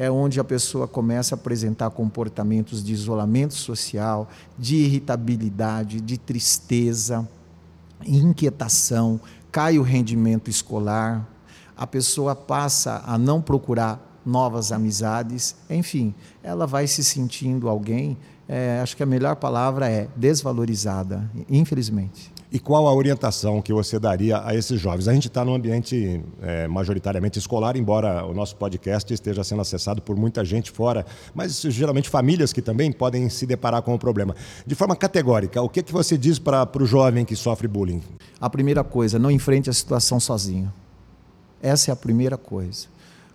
é 0.00 0.10
onde 0.10 0.40
a 0.40 0.44
pessoa 0.44 0.88
começa 0.88 1.34
a 1.34 1.36
apresentar 1.36 1.90
comportamentos 1.90 2.82
de 2.82 2.90
isolamento 2.90 3.52
social, 3.52 4.30
de 4.58 4.76
irritabilidade, 4.76 6.00
de 6.00 6.16
tristeza, 6.16 7.28
inquietação, 8.06 9.20
cai 9.52 9.78
o 9.78 9.82
rendimento 9.82 10.48
escolar, 10.48 11.28
a 11.76 11.86
pessoa 11.86 12.34
passa 12.34 13.02
a 13.06 13.18
não 13.18 13.42
procurar 13.42 14.22
novas 14.24 14.72
amizades, 14.72 15.54
enfim, 15.68 16.14
ela 16.42 16.66
vai 16.66 16.86
se 16.86 17.04
sentindo 17.04 17.68
alguém, 17.68 18.16
é, 18.48 18.80
acho 18.82 18.96
que 18.96 19.02
a 19.02 19.06
melhor 19.06 19.36
palavra 19.36 19.86
é 19.90 20.08
desvalorizada, 20.16 21.30
infelizmente. 21.46 22.32
E 22.52 22.58
qual 22.58 22.88
a 22.88 22.92
orientação 22.92 23.62
que 23.62 23.72
você 23.72 23.96
daria 23.96 24.44
a 24.44 24.56
esses 24.56 24.80
jovens? 24.80 25.06
A 25.06 25.14
gente 25.14 25.28
está 25.28 25.44
num 25.44 25.54
ambiente 25.54 26.20
é, 26.42 26.66
majoritariamente 26.66 27.38
escolar, 27.38 27.76
embora 27.76 28.26
o 28.26 28.34
nosso 28.34 28.56
podcast 28.56 29.14
esteja 29.14 29.44
sendo 29.44 29.62
acessado 29.62 30.02
por 30.02 30.16
muita 30.16 30.44
gente 30.44 30.68
fora, 30.68 31.06
mas 31.32 31.60
geralmente 31.60 32.08
famílias 32.08 32.52
que 32.52 32.60
também 32.60 32.90
podem 32.90 33.28
se 33.28 33.46
deparar 33.46 33.82
com 33.82 33.94
o 33.94 33.98
problema. 33.98 34.34
De 34.66 34.74
forma 34.74 34.96
categórica, 34.96 35.62
o 35.62 35.68
que, 35.68 35.80
que 35.80 35.92
você 35.92 36.18
diz 36.18 36.40
para 36.40 36.68
o 36.76 36.84
jovem 36.84 37.24
que 37.24 37.36
sofre 37.36 37.68
bullying? 37.68 38.02
A 38.40 38.50
primeira 38.50 38.82
coisa, 38.82 39.16
não 39.16 39.30
enfrente 39.30 39.70
a 39.70 39.72
situação 39.72 40.18
sozinho. 40.18 40.72
Essa 41.62 41.90
é 41.90 41.92
a 41.92 41.96
primeira 41.96 42.36
coisa. 42.36 42.88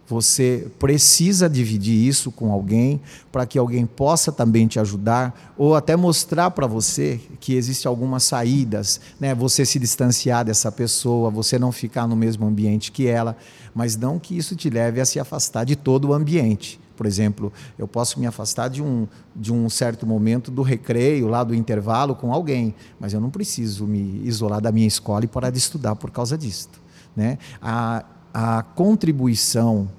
Você 0.08 0.68
precisa 0.78 1.50
dividir 1.50 1.96
isso 1.96 2.32
com 2.32 2.52
alguém 2.52 3.02
para 3.32 3.46
que 3.46 3.58
alguém 3.58 3.88
possa 3.88 4.32
também 4.32 4.68
te 4.68 4.80
ajudar 4.80 5.54
ou 5.58 5.76
até 5.76 5.96
mostrar 5.96 6.52
para 6.52 6.68
você 6.68 7.20
que 7.40 7.56
existe 7.56 7.88
algumas 7.88 8.24
saídas, 8.24 9.02
né? 9.20 9.34
Você 9.34 9.66
se 9.66 9.80
distanciar 9.80 10.46
dessa 10.46 10.72
pessoa, 10.72 11.32
você 11.32 11.58
não 11.58 11.72
ficar 11.72 12.08
no 12.08 12.16
mesmo 12.16 12.46
ambiente 12.46 12.92
que 12.92 13.08
ela, 13.08 13.36
mas 13.74 13.98
não 13.98 14.20
que 14.20 14.38
isso 14.38 14.56
te 14.56 14.70
leve 14.70 15.02
a 15.02 15.06
se 15.06 15.20
afastar 15.20 15.64
de 15.64 15.76
todo 15.76 16.10
o 16.10 16.14
ambiente. 16.14 16.80
Por 16.96 17.08
exemplo, 17.08 17.52
eu 17.78 17.88
posso 17.88 18.20
me 18.20 18.28
afastar 18.28 18.70
de 18.70 18.82
um, 18.82 19.08
de 19.36 19.52
um 19.52 19.70
certo 19.70 20.06
momento 20.06 20.52
do 20.52 20.62
recreio, 20.62 21.28
lá 21.28 21.44
do 21.44 21.54
intervalo 21.54 22.16
com 22.16 22.32
alguém, 22.32 22.74
mas 23.00 23.12
eu 23.12 23.20
não 23.20 23.30
preciso 23.30 23.86
me 23.86 24.22
isolar 24.24 24.62
da 24.62 24.72
minha 24.72 24.88
escola 24.88 25.26
e 25.26 25.28
parar 25.28 25.50
de 25.50 25.58
estudar 25.58 25.96
por 25.96 26.12
causa 26.12 26.38
disso. 26.38 26.70
Né? 27.16 27.38
A, 27.62 28.06
a 28.38 28.62
contribuição 28.62 29.90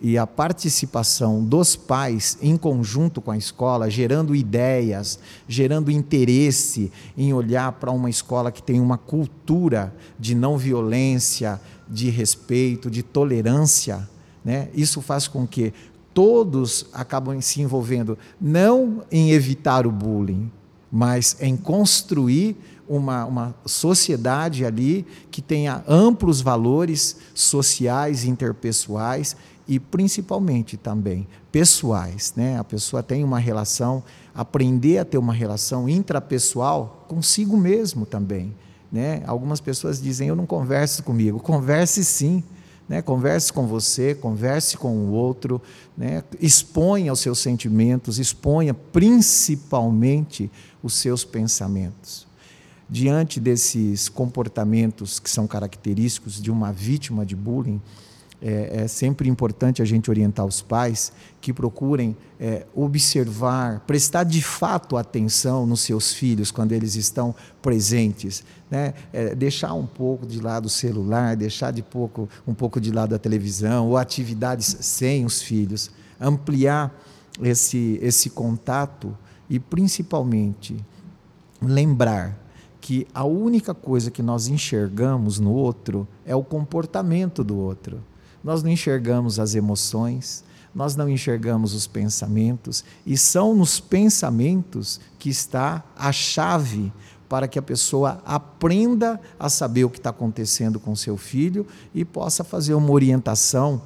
e 0.00 0.16
a 0.16 0.24
participação 0.24 1.44
dos 1.44 1.74
pais 1.74 2.38
em 2.40 2.56
conjunto 2.56 3.20
com 3.20 3.32
a 3.32 3.36
escola, 3.36 3.90
gerando 3.90 4.32
ideias, 4.32 5.18
gerando 5.48 5.90
interesse 5.90 6.92
em 7.18 7.32
olhar 7.32 7.72
para 7.72 7.90
uma 7.90 8.08
escola 8.08 8.52
que 8.52 8.62
tem 8.62 8.78
uma 8.80 8.96
cultura 8.96 9.92
de 10.16 10.36
não 10.36 10.56
violência, 10.56 11.60
de 11.88 12.10
respeito, 12.10 12.88
de 12.88 13.02
tolerância, 13.02 14.08
né? 14.44 14.68
Isso 14.72 15.02
faz 15.02 15.26
com 15.26 15.44
que 15.44 15.74
todos 16.14 16.86
acabem 16.92 17.40
se 17.40 17.60
envolvendo 17.60 18.16
não 18.40 19.02
em 19.10 19.32
evitar 19.32 19.84
o 19.84 19.90
bullying, 19.90 20.48
mas 20.92 21.36
em 21.40 21.56
construir 21.56 22.56
uma, 22.90 23.24
uma 23.24 23.54
sociedade 23.64 24.64
ali 24.64 25.06
que 25.30 25.40
tenha 25.40 25.84
amplos 25.86 26.40
valores 26.40 27.16
sociais, 27.32 28.24
interpessoais 28.24 29.36
e 29.68 29.78
principalmente 29.78 30.76
também 30.76 31.28
pessoais. 31.52 32.34
Né? 32.36 32.58
A 32.58 32.64
pessoa 32.64 33.00
tem 33.00 33.22
uma 33.22 33.38
relação, 33.38 34.02
aprender 34.34 34.98
a 34.98 35.04
ter 35.04 35.18
uma 35.18 35.32
relação 35.32 35.88
intrapessoal 35.88 37.04
consigo 37.06 37.56
mesmo 37.56 38.04
também. 38.04 38.52
Né? 38.90 39.22
Algumas 39.24 39.60
pessoas 39.60 40.02
dizem: 40.02 40.26
Eu 40.26 40.34
não 40.34 40.44
converso 40.44 41.04
comigo. 41.04 41.38
Converse 41.38 42.04
sim. 42.04 42.42
Né? 42.88 43.00
Converse 43.00 43.52
com 43.52 43.68
você, 43.68 44.16
converse 44.16 44.76
com 44.76 44.96
o 44.96 45.12
outro, 45.12 45.62
né? 45.96 46.24
exponha 46.40 47.12
os 47.12 47.20
seus 47.20 47.38
sentimentos, 47.38 48.18
exponha 48.18 48.74
principalmente 48.74 50.50
os 50.82 50.94
seus 50.94 51.24
pensamentos 51.24 52.28
diante 52.90 53.38
desses 53.38 54.08
comportamentos 54.08 55.20
que 55.20 55.30
são 55.30 55.46
característicos 55.46 56.42
de 56.42 56.50
uma 56.50 56.72
vítima 56.72 57.24
de 57.24 57.36
bullying, 57.36 57.80
é, 58.42 58.84
é 58.84 58.88
sempre 58.88 59.28
importante 59.28 59.82
a 59.82 59.84
gente 59.84 60.10
orientar 60.10 60.46
os 60.46 60.62
pais 60.62 61.12
que 61.40 61.52
procurem 61.52 62.16
é, 62.40 62.66
observar, 62.74 63.80
prestar 63.80 64.24
de 64.24 64.42
fato 64.42 64.96
atenção 64.96 65.66
nos 65.66 65.82
seus 65.82 66.12
filhos 66.12 66.50
quando 66.50 66.72
eles 66.72 66.94
estão 66.94 67.34
presentes, 67.60 68.42
né? 68.70 68.94
É, 69.12 69.34
deixar 69.34 69.74
um 69.74 69.86
pouco 69.86 70.26
de 70.26 70.40
lado 70.40 70.66
o 70.66 70.70
celular, 70.70 71.36
deixar 71.36 71.70
de 71.70 71.82
pouco, 71.82 72.28
um 72.46 72.54
pouco 72.54 72.80
de 72.80 72.90
lado 72.90 73.14
a 73.14 73.18
televisão 73.18 73.88
ou 73.88 73.98
atividades 73.98 74.74
sem 74.80 75.26
os 75.26 75.42
filhos, 75.42 75.90
ampliar 76.18 76.92
esse, 77.42 77.98
esse 78.02 78.30
contato 78.30 79.16
e 79.50 79.60
principalmente 79.60 80.76
lembrar 81.60 82.49
que 82.80 83.06
a 83.12 83.24
única 83.24 83.74
coisa 83.74 84.10
que 84.10 84.22
nós 84.22 84.48
enxergamos 84.48 85.38
no 85.38 85.52
outro 85.52 86.08
é 86.24 86.34
o 86.34 86.42
comportamento 86.42 87.44
do 87.44 87.56
outro. 87.58 88.02
Nós 88.42 88.62
não 88.62 88.70
enxergamos 88.70 89.38
as 89.38 89.54
emoções, 89.54 90.42
nós 90.74 90.96
não 90.96 91.08
enxergamos 91.08 91.74
os 91.74 91.86
pensamentos, 91.86 92.84
e 93.04 93.18
são 93.18 93.54
nos 93.54 93.80
pensamentos 93.80 95.00
que 95.18 95.28
está 95.28 95.84
a 95.96 96.10
chave 96.10 96.92
para 97.28 97.46
que 97.46 97.58
a 97.58 97.62
pessoa 97.62 98.20
aprenda 98.24 99.20
a 99.38 99.48
saber 99.48 99.84
o 99.84 99.90
que 99.90 99.98
está 99.98 100.10
acontecendo 100.10 100.80
com 100.80 100.96
seu 100.96 101.16
filho 101.16 101.66
e 101.94 102.04
possa 102.04 102.42
fazer 102.42 102.74
uma 102.74 102.90
orientação 102.90 103.82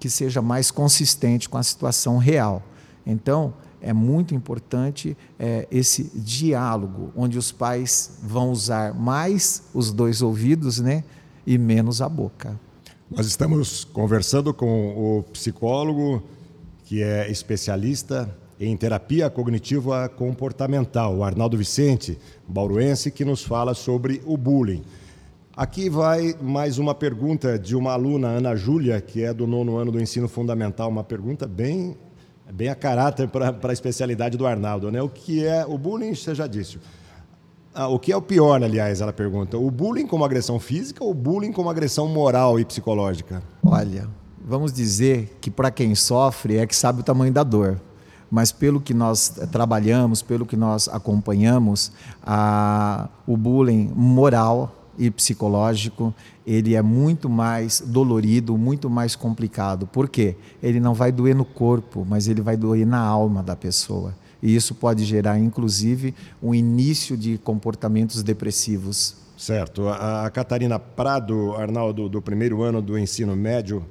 que 0.00 0.08
seja 0.08 0.40
mais 0.40 0.70
consistente 0.70 1.48
com 1.48 1.58
a 1.58 1.62
situação 1.62 2.18
real. 2.18 2.62
Então, 3.06 3.54
é 3.80 3.92
muito 3.92 4.34
importante 4.34 5.16
é, 5.38 5.66
esse 5.70 6.04
diálogo, 6.14 7.12
onde 7.16 7.38
os 7.38 7.52
pais 7.52 8.18
vão 8.22 8.50
usar 8.50 8.94
mais 8.94 9.64
os 9.72 9.92
dois 9.92 10.22
ouvidos 10.22 10.78
né, 10.80 11.04
e 11.46 11.56
menos 11.56 12.02
a 12.02 12.08
boca. 12.08 12.58
Nós 13.10 13.26
estamos 13.26 13.84
conversando 13.84 14.52
com 14.52 15.18
o 15.18 15.22
psicólogo 15.32 16.22
que 16.84 17.02
é 17.02 17.30
especialista 17.30 18.34
em 18.60 18.76
terapia 18.76 19.30
cognitiva 19.30 20.08
comportamental, 20.08 21.16
o 21.16 21.22
Arnaldo 21.22 21.56
Vicente, 21.56 22.18
bauruense, 22.46 23.10
que 23.10 23.24
nos 23.24 23.42
fala 23.42 23.72
sobre 23.72 24.20
o 24.26 24.36
bullying. 24.36 24.82
Aqui 25.54 25.88
vai 25.90 26.34
mais 26.40 26.78
uma 26.78 26.94
pergunta 26.94 27.58
de 27.58 27.76
uma 27.76 27.92
aluna, 27.92 28.28
Ana 28.28 28.56
Júlia, 28.56 29.00
que 29.00 29.22
é 29.22 29.34
do 29.34 29.46
nono 29.46 29.76
ano 29.76 29.92
do 29.92 30.00
ensino 30.00 30.28
fundamental, 30.28 30.88
uma 30.88 31.04
pergunta 31.04 31.46
bem 31.46 31.96
bem 32.52 32.68
a 32.68 32.74
caráter 32.74 33.28
para 33.28 33.54
a 33.62 33.72
especialidade 33.72 34.36
do 34.36 34.46
Arnaldo. 34.46 34.90
Né? 34.90 35.02
O 35.02 35.08
que 35.08 35.44
é 35.44 35.64
o 35.66 35.76
bullying, 35.76 36.14
você 36.14 36.34
já 36.34 36.46
disse. 36.46 36.78
Ah, 37.74 37.88
o 37.88 37.98
que 37.98 38.10
é 38.10 38.16
o 38.16 38.22
pior, 38.22 38.62
aliás, 38.62 39.00
ela 39.00 39.12
pergunta? 39.12 39.56
O 39.56 39.70
bullying 39.70 40.06
como 40.06 40.24
agressão 40.24 40.58
física 40.58 41.04
ou 41.04 41.10
o 41.10 41.14
bullying 41.14 41.52
como 41.52 41.70
agressão 41.70 42.08
moral 42.08 42.58
e 42.58 42.64
psicológica? 42.64 43.42
Olha, 43.62 44.08
vamos 44.44 44.72
dizer 44.72 45.36
que 45.40 45.50
para 45.50 45.70
quem 45.70 45.94
sofre 45.94 46.56
é 46.56 46.66
que 46.66 46.74
sabe 46.74 47.00
o 47.00 47.04
tamanho 47.04 47.32
da 47.32 47.42
dor. 47.42 47.80
Mas 48.30 48.52
pelo 48.52 48.80
que 48.80 48.92
nós 48.92 49.28
trabalhamos, 49.50 50.22
pelo 50.22 50.44
que 50.44 50.56
nós 50.56 50.88
acompanhamos, 50.88 51.92
a, 52.22 53.08
o 53.26 53.36
bullying 53.36 53.90
moral 53.94 54.77
e 54.98 55.10
psicológico, 55.10 56.12
ele 56.46 56.74
é 56.74 56.82
muito 56.82 57.28
mais 57.28 57.80
dolorido, 57.80 58.58
muito 58.58 58.90
mais 58.90 59.14
complicado. 59.14 59.86
Por 59.86 60.08
quê? 60.08 60.36
Ele 60.62 60.80
não 60.80 60.94
vai 60.94 61.12
doer 61.12 61.34
no 61.34 61.44
corpo, 61.44 62.04
mas 62.08 62.26
ele 62.26 62.40
vai 62.40 62.56
doer 62.56 62.86
na 62.86 62.98
alma 62.98 63.42
da 63.42 63.54
pessoa. 63.54 64.14
E 64.42 64.54
isso 64.54 64.74
pode 64.74 65.04
gerar, 65.04 65.38
inclusive, 65.38 66.14
um 66.42 66.54
início 66.54 67.16
de 67.16 67.38
comportamentos 67.38 68.22
depressivos. 68.22 69.16
Certo. 69.36 69.88
A 69.88 70.28
Catarina 70.30 70.78
Prado, 70.78 71.54
Arnaldo, 71.54 72.08
do 72.08 72.20
primeiro 72.20 72.62
ano 72.62 72.82
do 72.82 72.98
ensino 72.98 73.36
médio, 73.36 73.84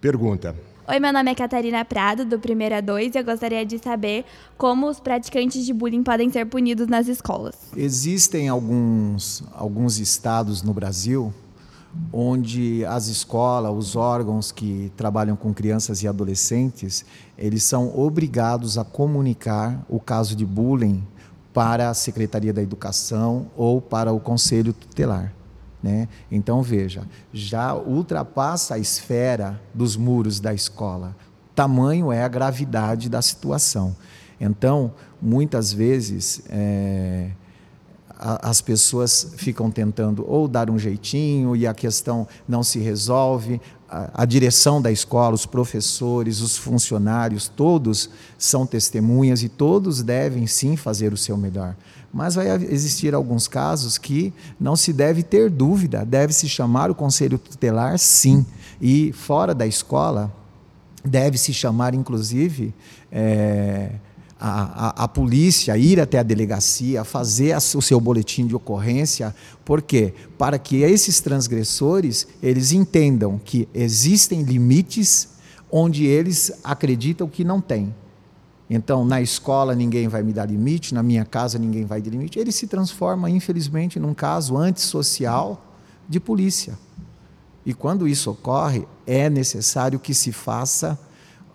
pergunta: 0.00 0.54
Oi, 0.88 0.98
meu 0.98 1.12
nome 1.12 1.30
é 1.30 1.34
Catarina 1.34 1.84
Prado, 1.84 2.24
do 2.24 2.40
primeiro 2.40 2.74
a 2.74 2.80
2, 2.80 3.14
e 3.14 3.18
eu 3.18 3.24
gostaria 3.24 3.64
de 3.64 3.78
saber 3.78 4.24
como 4.58 4.88
os 4.88 4.98
praticantes 4.98 5.64
de 5.64 5.72
bullying 5.72 6.02
podem 6.02 6.28
ser 6.28 6.44
punidos 6.44 6.88
nas 6.88 7.06
escolas. 7.06 7.54
Existem 7.76 8.48
alguns, 8.48 9.44
alguns 9.52 10.00
estados 10.00 10.60
no 10.60 10.74
Brasil 10.74 11.32
onde 12.12 12.84
as 12.86 13.06
escolas, 13.06 13.72
os 13.72 13.94
órgãos 13.94 14.50
que 14.50 14.90
trabalham 14.96 15.36
com 15.36 15.54
crianças 15.54 16.02
e 16.02 16.08
adolescentes, 16.08 17.04
eles 17.38 17.62
são 17.62 17.96
obrigados 17.96 18.76
a 18.76 18.84
comunicar 18.84 19.84
o 19.88 20.00
caso 20.00 20.34
de 20.34 20.44
bullying 20.44 21.06
para 21.52 21.90
a 21.90 21.94
Secretaria 21.94 22.52
da 22.52 22.62
Educação 22.62 23.46
ou 23.56 23.80
para 23.80 24.12
o 24.12 24.18
Conselho 24.18 24.72
Tutelar. 24.72 25.32
Né? 25.82 26.08
Então, 26.30 26.62
veja, 26.62 27.02
já 27.32 27.74
ultrapassa 27.74 28.74
a 28.74 28.78
esfera 28.78 29.60
dos 29.74 29.96
muros 29.96 30.38
da 30.38 30.54
escola. 30.54 31.16
Tamanho 31.54 32.12
é 32.12 32.22
a 32.22 32.28
gravidade 32.28 33.08
da 33.08 33.20
situação. 33.20 33.96
Então, 34.40 34.92
muitas 35.20 35.72
vezes, 35.72 36.42
é, 36.48 37.30
as 38.22 38.60
pessoas 38.60 39.34
ficam 39.36 39.68
tentando 39.68 40.24
ou 40.28 40.46
dar 40.46 40.70
um 40.70 40.78
jeitinho 40.78 41.56
e 41.56 41.66
a 41.66 41.74
questão 41.74 42.26
não 42.48 42.62
se 42.62 42.78
resolve. 42.78 43.60
A, 43.88 44.22
a, 44.22 44.24
direção 44.24 44.80
da 44.80 44.92
escola, 44.92 45.34
os 45.34 45.44
professores, 45.44 46.40
os 46.40 46.56
funcionários, 46.56 47.48
todos 47.48 48.08
são 48.38 48.64
testemunhas 48.64 49.42
e 49.42 49.48
todos 49.48 50.02
devem 50.02 50.46
sim 50.46 50.76
fazer 50.76 51.12
o 51.12 51.16
seu 51.16 51.36
melhor. 51.36 51.74
Mas 52.14 52.36
vai 52.36 52.48
existir 52.48 53.12
alguns 53.12 53.48
casos 53.48 53.98
que 53.98 54.32
não 54.58 54.76
se 54.76 54.92
deve 54.92 55.24
ter 55.24 55.50
dúvida, 55.50 56.04
deve 56.04 56.32
se 56.32 56.48
chamar 56.48 56.90
o 56.90 56.94
conselho 56.94 57.38
tutelar 57.38 57.98
sim. 57.98 58.46
E 58.80 59.12
fora 59.12 59.52
da 59.54 59.66
escola, 59.66 60.32
deve 61.04 61.36
se 61.36 61.52
chamar 61.52 61.92
inclusive. 61.92 62.72
É, 63.10 63.90
a, 64.44 64.88
a, 64.88 65.04
a, 65.04 65.08
polícia 65.08 65.76
ir 65.78 66.00
até 66.00 66.18
a 66.18 66.22
delegacia, 66.24 67.04
fazer 67.04 67.56
o 67.56 67.80
seu 67.80 68.00
boletim 68.00 68.44
de 68.44 68.56
ocorrência, 68.56 69.32
por 69.64 69.80
quê? 69.80 70.12
Para 70.36 70.58
que 70.58 70.82
esses 70.82 71.20
transgressores 71.20 72.26
eles 72.42 72.72
entendam 72.72 73.38
que 73.38 73.68
existem 73.72 74.42
limites 74.42 75.28
onde 75.70 76.06
eles 76.06 76.50
acreditam 76.64 77.28
que 77.28 77.44
não 77.44 77.60
tem. 77.60 77.94
Então, 78.68 79.04
na 79.04 79.22
escola 79.22 79.76
ninguém 79.76 80.08
vai 80.08 80.24
me 80.24 80.32
dar 80.32 80.46
limite, 80.46 80.92
na 80.92 81.04
minha 81.04 81.24
casa 81.24 81.56
ninguém 81.56 81.84
vai 81.84 82.02
dar 82.02 82.10
limite. 82.10 82.40
Ele 82.40 82.50
se 82.50 82.66
transforma, 82.66 83.30
infelizmente, 83.30 84.00
num 84.00 84.12
caso 84.12 84.56
antissocial 84.56 85.64
de 86.08 86.18
polícia. 86.18 86.76
E 87.64 87.72
quando 87.72 88.08
isso 88.08 88.28
ocorre, 88.32 88.88
é 89.06 89.30
necessário 89.30 90.00
que 90.00 90.12
se 90.12 90.32
faça 90.32 90.98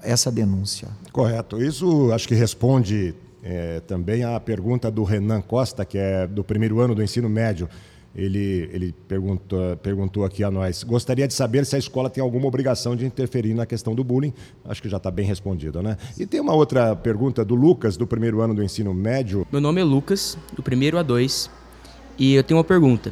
essa 0.07 0.31
denúncia. 0.31 0.87
Correto. 1.11 1.61
Isso 1.61 2.11
acho 2.13 2.27
que 2.27 2.33
responde 2.33 3.13
é, 3.43 3.81
também 3.81 4.23
à 4.23 4.39
pergunta 4.39 4.89
do 4.89 5.03
Renan 5.03 5.41
Costa, 5.41 5.83
que 5.85 5.97
é 5.97 6.25
do 6.25 6.43
primeiro 6.43 6.79
ano 6.79 6.95
do 6.95 7.03
ensino 7.03 7.29
médio. 7.29 7.69
Ele, 8.15 8.69
ele 8.73 8.95
perguntou, 9.07 9.77
perguntou 9.77 10.25
aqui 10.25 10.43
a 10.43 10.49
nós: 10.49 10.83
gostaria 10.83 11.27
de 11.27 11.33
saber 11.33 11.65
se 11.65 11.75
a 11.75 11.79
escola 11.79 12.09
tem 12.09 12.23
alguma 12.23 12.47
obrigação 12.47 12.95
de 12.95 13.05
interferir 13.05 13.53
na 13.53 13.65
questão 13.65 13.93
do 13.93 14.03
bullying. 14.03 14.33
Acho 14.65 14.81
que 14.81 14.89
já 14.89 14.97
está 14.97 15.11
bem 15.11 15.25
respondido, 15.25 15.83
né? 15.83 15.97
E 16.17 16.25
tem 16.25 16.39
uma 16.39 16.53
outra 16.53 16.95
pergunta 16.95 17.45
do 17.45 17.53
Lucas, 17.53 17.95
do 17.95 18.07
primeiro 18.07 18.41
ano 18.41 18.55
do 18.55 18.63
ensino 18.63 18.93
médio. 18.93 19.45
Meu 19.51 19.61
nome 19.61 19.81
é 19.81 19.83
Lucas, 19.83 20.37
do 20.55 20.63
primeiro 20.63 20.97
a 20.97 21.03
dois, 21.03 21.51
e 22.17 22.33
eu 22.33 22.43
tenho 22.43 22.57
uma 22.57 22.63
pergunta: 22.63 23.11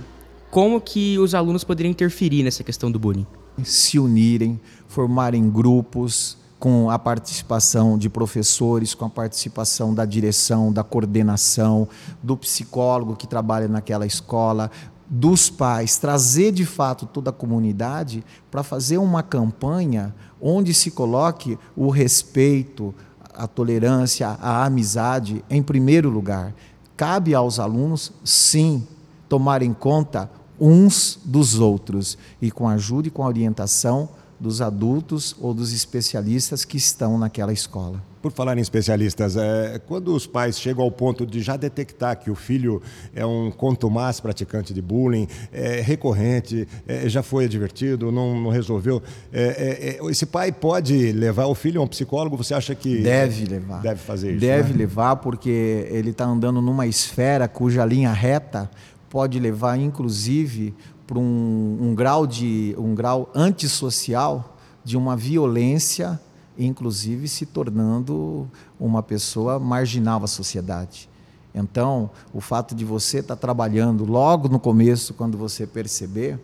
como 0.50 0.82
que 0.82 1.20
os 1.20 1.36
alunos 1.36 1.64
poderiam 1.64 1.92
interferir 1.92 2.42
nessa 2.42 2.64
questão 2.64 2.90
do 2.90 2.98
bullying? 2.98 3.28
Se 3.64 4.00
unirem, 4.00 4.60
formarem 4.88 5.50
grupos 5.50 6.38
com 6.66 6.90
a 6.90 6.98
participação 6.98 7.96
de 7.96 8.10
professores, 8.10 8.96
com 8.96 9.06
a 9.06 9.10
participação 9.10 9.94
da 9.94 10.04
direção, 10.04 10.74
da 10.74 10.84
coordenação, 10.84 11.88
do 12.24 12.36
psicólogo 12.36 13.16
que 13.16 13.28
trabalha 13.28 13.68
naquela 13.68 14.04
escola, 14.04 14.72
dos 15.08 15.48
pais, 15.48 16.00
trazer 16.00 16.52
de 16.52 16.66
fato 16.66 17.06
toda 17.06 17.30
a 17.30 17.34
comunidade 17.34 18.26
para 18.50 18.64
fazer 18.64 18.98
uma 18.98 19.22
campanha 19.22 20.12
onde 20.42 20.74
se 20.74 20.90
coloque 20.90 21.56
o 21.76 21.92
respeito, 21.92 22.96
a 23.36 23.46
tolerância, 23.46 24.30
a 24.30 24.66
amizade 24.66 25.46
em 25.48 25.62
primeiro 25.62 26.10
lugar. 26.10 26.52
Cabe 26.98 27.36
aos 27.36 27.60
alunos, 27.60 28.12
sim, 28.24 28.88
tomarem 29.30 29.72
conta 29.72 30.32
uns 30.60 31.20
dos 31.24 31.60
outros 31.60 32.18
e 32.42 32.50
com 32.50 32.68
a 32.68 32.74
ajuda 32.74 33.08
e 33.08 33.12
com 33.12 33.22
a 33.22 33.28
orientação 33.28 34.10
dos 34.46 34.62
adultos 34.62 35.36
ou 35.42 35.56
dos 35.56 35.74
especialistas 35.74 36.64
que 36.64 36.78
estão 36.78 37.18
naquela 37.18 37.52
escola. 37.52 38.00
Por 38.22 38.32
falar 38.32 38.56
em 38.56 38.62
especialistas, 38.62 39.36
é, 39.36 39.82
quando 39.88 40.14
os 40.14 40.28
pais 40.28 40.60
chegam 40.60 40.84
ao 40.84 40.92
ponto 40.92 41.26
de 41.26 41.42
já 41.42 41.58
detectar 41.58 42.20
que 42.20 42.30
o 42.30 42.36
filho 42.36 42.80
é 43.16 43.26
um 43.26 43.50
contumaz 43.50 44.20
praticante 44.20 44.72
de 44.72 44.84
bullying, 44.84 45.28
é 45.52 45.82
recorrente, 45.82 46.68
é, 46.88 47.10
já 47.10 47.24
foi 47.24 47.46
advertido, 47.46 48.12
não, 48.12 48.40
não 48.40 48.52
resolveu, 48.52 49.02
é, 49.34 49.98
é, 50.00 50.06
é 50.06 50.12
esse 50.12 50.28
pai 50.28 50.52
pode 50.52 51.12
levar 51.12 51.48
o 51.48 51.56
filho 51.56 51.82
a 51.82 51.84
um 51.84 51.88
psicólogo? 51.88 52.38
Você 52.38 52.54
acha 52.54 52.76
que 52.76 53.02
deve 53.02 53.46
levar? 53.46 53.82
Deve 53.82 54.00
fazer 54.00 54.32
isso? 54.32 54.42
Deve 54.42 54.74
né? 54.74 54.78
levar 54.78 55.16
porque 55.16 55.88
ele 55.90 56.12
está 56.12 56.26
andando 56.26 56.62
numa 56.62 56.86
esfera 56.86 57.48
cuja 57.48 57.84
linha 57.84 58.14
reta 58.14 58.70
pode 59.10 59.40
levar, 59.40 59.80
inclusive, 59.80 60.74
para 61.06 61.20
um, 61.20 61.78
um, 61.82 61.96
grau 61.96 62.26
de 62.26 62.76
um 62.78 62.96
grau 62.96 63.30
antissocial 63.34 64.58
de 64.84 64.98
uma 64.98 65.16
violência, 65.16 66.20
inclusive 66.58 67.28
se 67.28 67.46
tornando 67.46 68.50
uma 68.80 69.04
pessoa 69.04 69.60
marginal 69.60 70.24
à 70.24 70.28
sociedade. 70.28 71.10
Então, 71.54 72.10
o 72.34 72.42
fato 72.42 72.76
de 72.76 72.84
você 72.84 73.20
estar 73.20 73.36
tá 73.36 73.42
trabalhando 73.42 74.04
logo 74.06 74.50
no 74.50 74.60
começo, 74.60 75.14
quando 75.14 75.38
você 75.38 75.66
perceber, 75.66 76.40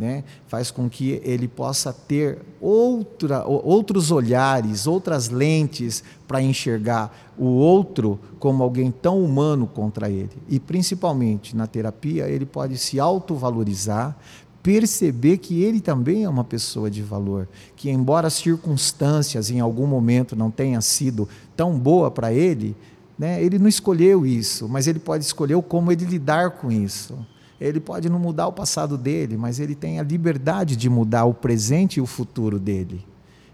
né, 0.00 0.24
faz 0.48 0.70
com 0.70 0.88
que 0.88 1.20
ele 1.22 1.46
possa 1.46 1.92
ter 1.92 2.38
outra, 2.58 3.44
outros 3.44 4.10
olhares, 4.10 4.86
outras 4.86 5.28
lentes 5.28 6.02
para 6.26 6.40
enxergar 6.40 7.14
o 7.36 7.44
outro 7.44 8.18
como 8.38 8.62
alguém 8.62 8.90
tão 8.90 9.22
humano 9.22 9.66
contra 9.66 10.08
ele. 10.08 10.30
E 10.48 10.58
principalmente 10.58 11.54
na 11.54 11.66
terapia, 11.66 12.26
ele 12.30 12.46
pode 12.46 12.78
se 12.78 12.98
autovalorizar, 12.98 14.16
perceber 14.62 15.36
que 15.36 15.62
ele 15.62 15.82
também 15.82 16.24
é 16.24 16.28
uma 16.30 16.44
pessoa 16.44 16.90
de 16.90 17.02
valor, 17.02 17.46
que 17.76 17.90
embora 17.90 18.28
as 18.28 18.34
circunstâncias 18.34 19.50
em 19.50 19.60
algum 19.60 19.86
momento 19.86 20.34
não 20.34 20.50
tenham 20.50 20.80
sido 20.80 21.28
tão 21.54 21.78
boa 21.78 22.10
para 22.10 22.32
ele, 22.32 22.74
né, 23.18 23.44
ele 23.44 23.58
não 23.58 23.68
escolheu 23.68 24.24
isso, 24.24 24.66
mas 24.66 24.86
ele 24.86 24.98
pode 24.98 25.26
escolher 25.26 25.60
como 25.64 25.92
ele 25.92 26.06
lidar 26.06 26.52
com 26.52 26.72
isso. 26.72 27.18
Ele 27.60 27.78
pode 27.78 28.08
não 28.08 28.18
mudar 28.18 28.46
o 28.46 28.52
passado 28.52 28.96
dele, 28.96 29.36
mas 29.36 29.60
ele 29.60 29.74
tem 29.74 30.00
a 30.00 30.02
liberdade 30.02 30.76
de 30.76 30.88
mudar 30.88 31.24
o 31.24 31.34
presente 31.34 31.98
e 31.98 32.00
o 32.00 32.06
futuro 32.06 32.58
dele. 32.58 33.04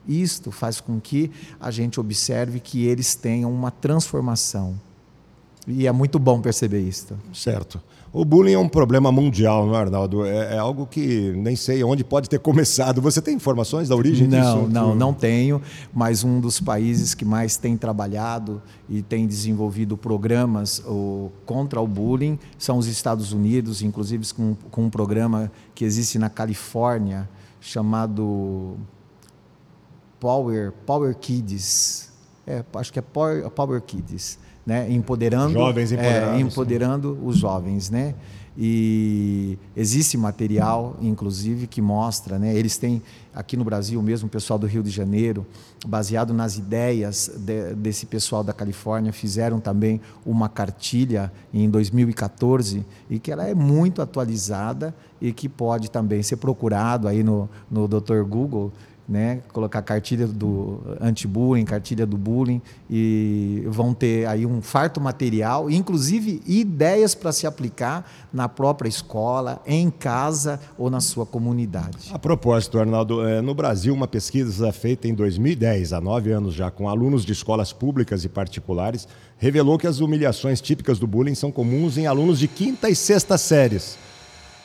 Isto 0.06 0.52
faz 0.52 0.80
com 0.80 1.00
que 1.00 1.30
a 1.58 1.70
gente 1.70 1.98
observe 1.98 2.60
que 2.60 2.84
eles 2.84 3.16
tenham 3.16 3.52
uma 3.52 3.70
transformação. 3.70 4.78
E 5.66 5.86
é 5.86 5.92
muito 5.92 6.18
bom 6.18 6.40
perceber 6.40 6.80
isso. 6.80 7.18
Certo. 7.34 7.82
O 8.16 8.24
bullying 8.24 8.54
é 8.54 8.58
um 8.58 8.66
problema 8.66 9.12
mundial, 9.12 9.66
não 9.66 9.74
é, 9.74 9.78
Arnaldo? 9.78 10.24
É, 10.24 10.54
é, 10.54 10.58
algo 10.58 10.86
que 10.86 11.34
nem 11.36 11.54
sei 11.54 11.84
onde 11.84 12.02
pode 12.02 12.30
ter 12.30 12.38
começado. 12.40 13.02
Você 13.02 13.20
tem 13.20 13.34
informações 13.34 13.90
da 13.90 13.94
origem 13.94 14.26
não, 14.26 14.38
disso? 14.38 14.72
Não, 14.72 14.94
não 14.94 15.12
tenho, 15.12 15.60
mas 15.92 16.24
um 16.24 16.40
dos 16.40 16.58
países 16.58 17.12
que 17.12 17.26
mais 17.26 17.58
tem 17.58 17.76
trabalhado 17.76 18.62
e 18.88 19.02
tem 19.02 19.26
desenvolvido 19.26 19.98
programas 19.98 20.78
o, 20.86 21.30
contra 21.44 21.78
o 21.78 21.86
bullying 21.86 22.38
são 22.56 22.78
os 22.78 22.86
Estados 22.86 23.32
Unidos, 23.34 23.82
inclusive 23.82 24.32
com, 24.32 24.56
com 24.70 24.84
um 24.86 24.90
programa 24.90 25.52
que 25.74 25.84
existe 25.84 26.18
na 26.18 26.30
Califórnia 26.30 27.28
chamado 27.60 28.76
Power, 30.18 30.72
Power 30.86 31.14
Kids. 31.14 32.10
É, 32.46 32.64
acho 32.76 32.90
que 32.90 32.98
é 32.98 33.02
Power, 33.02 33.50
Power 33.50 33.82
Kids 33.82 34.38
né? 34.66 34.90
empoderando, 34.90 35.52
Jovens 35.52 35.92
empoderados, 35.92 36.34
é, 36.34 36.40
empoderando 36.40 37.18
os 37.24 37.38
jovens, 37.38 37.88
né? 37.88 38.14
E 38.58 39.58
existe 39.76 40.16
material, 40.16 40.96
inclusive, 41.02 41.66
que 41.66 41.82
mostra, 41.82 42.38
né? 42.38 42.56
Eles 42.56 42.78
têm 42.78 43.02
aqui 43.34 43.54
no 43.54 43.62
Brasil 43.62 44.00
mesmo, 44.00 44.28
o 44.28 44.30
pessoal 44.30 44.58
do 44.58 44.66
Rio 44.66 44.82
de 44.82 44.88
Janeiro, 44.88 45.46
baseado 45.86 46.32
nas 46.32 46.56
ideias 46.56 47.30
de, 47.36 47.74
desse 47.74 48.06
pessoal 48.06 48.42
da 48.42 48.54
Califórnia, 48.54 49.12
fizeram 49.12 49.60
também 49.60 50.00
uma 50.24 50.48
cartilha 50.48 51.30
em 51.52 51.68
2014 51.68 52.84
e 53.10 53.18
que 53.18 53.30
ela 53.30 53.46
é 53.46 53.54
muito 53.54 54.00
atualizada 54.00 54.94
e 55.20 55.34
que 55.34 55.50
pode 55.50 55.90
também 55.90 56.22
ser 56.22 56.36
procurado 56.36 57.06
aí 57.06 57.22
no, 57.22 57.50
no 57.70 57.86
Dr. 57.86 58.22
Google 58.22 58.72
né? 59.08 59.40
Colocar 59.52 59.82
cartilha 59.82 60.26
do 60.26 60.80
anti-bullying, 61.00 61.64
cartilha 61.64 62.04
do 62.04 62.16
bullying 62.16 62.60
e 62.90 63.62
vão 63.68 63.94
ter 63.94 64.26
aí 64.26 64.44
um 64.44 64.60
farto 64.60 65.00
material, 65.00 65.70
inclusive 65.70 66.42
ideias 66.46 67.14
para 67.14 67.30
se 67.32 67.46
aplicar 67.46 68.08
na 68.32 68.48
própria 68.48 68.88
escola, 68.88 69.60
em 69.66 69.90
casa 69.90 70.60
ou 70.76 70.90
na 70.90 71.00
sua 71.00 71.24
comunidade. 71.24 72.10
A 72.12 72.18
propósito, 72.18 72.78
Arnaldo, 72.78 73.26
é, 73.26 73.40
no 73.40 73.54
Brasil, 73.54 73.94
uma 73.94 74.08
pesquisa 74.08 74.72
feita 74.72 75.06
em 75.06 75.14
2010, 75.14 75.92
há 75.92 76.00
nove 76.00 76.32
anos 76.32 76.54
já, 76.54 76.70
com 76.70 76.88
alunos 76.88 77.24
de 77.24 77.32
escolas 77.32 77.72
públicas 77.72 78.24
e 78.24 78.28
particulares, 78.28 79.06
revelou 79.38 79.78
que 79.78 79.86
as 79.86 80.00
humilhações 80.00 80.60
típicas 80.60 80.98
do 80.98 81.06
bullying 81.06 81.34
são 81.34 81.52
comuns 81.52 81.96
em 81.96 82.06
alunos 82.06 82.38
de 82.38 82.48
quinta 82.48 82.90
e 82.90 82.96
sexta 82.96 83.38
séries. 83.38 84.05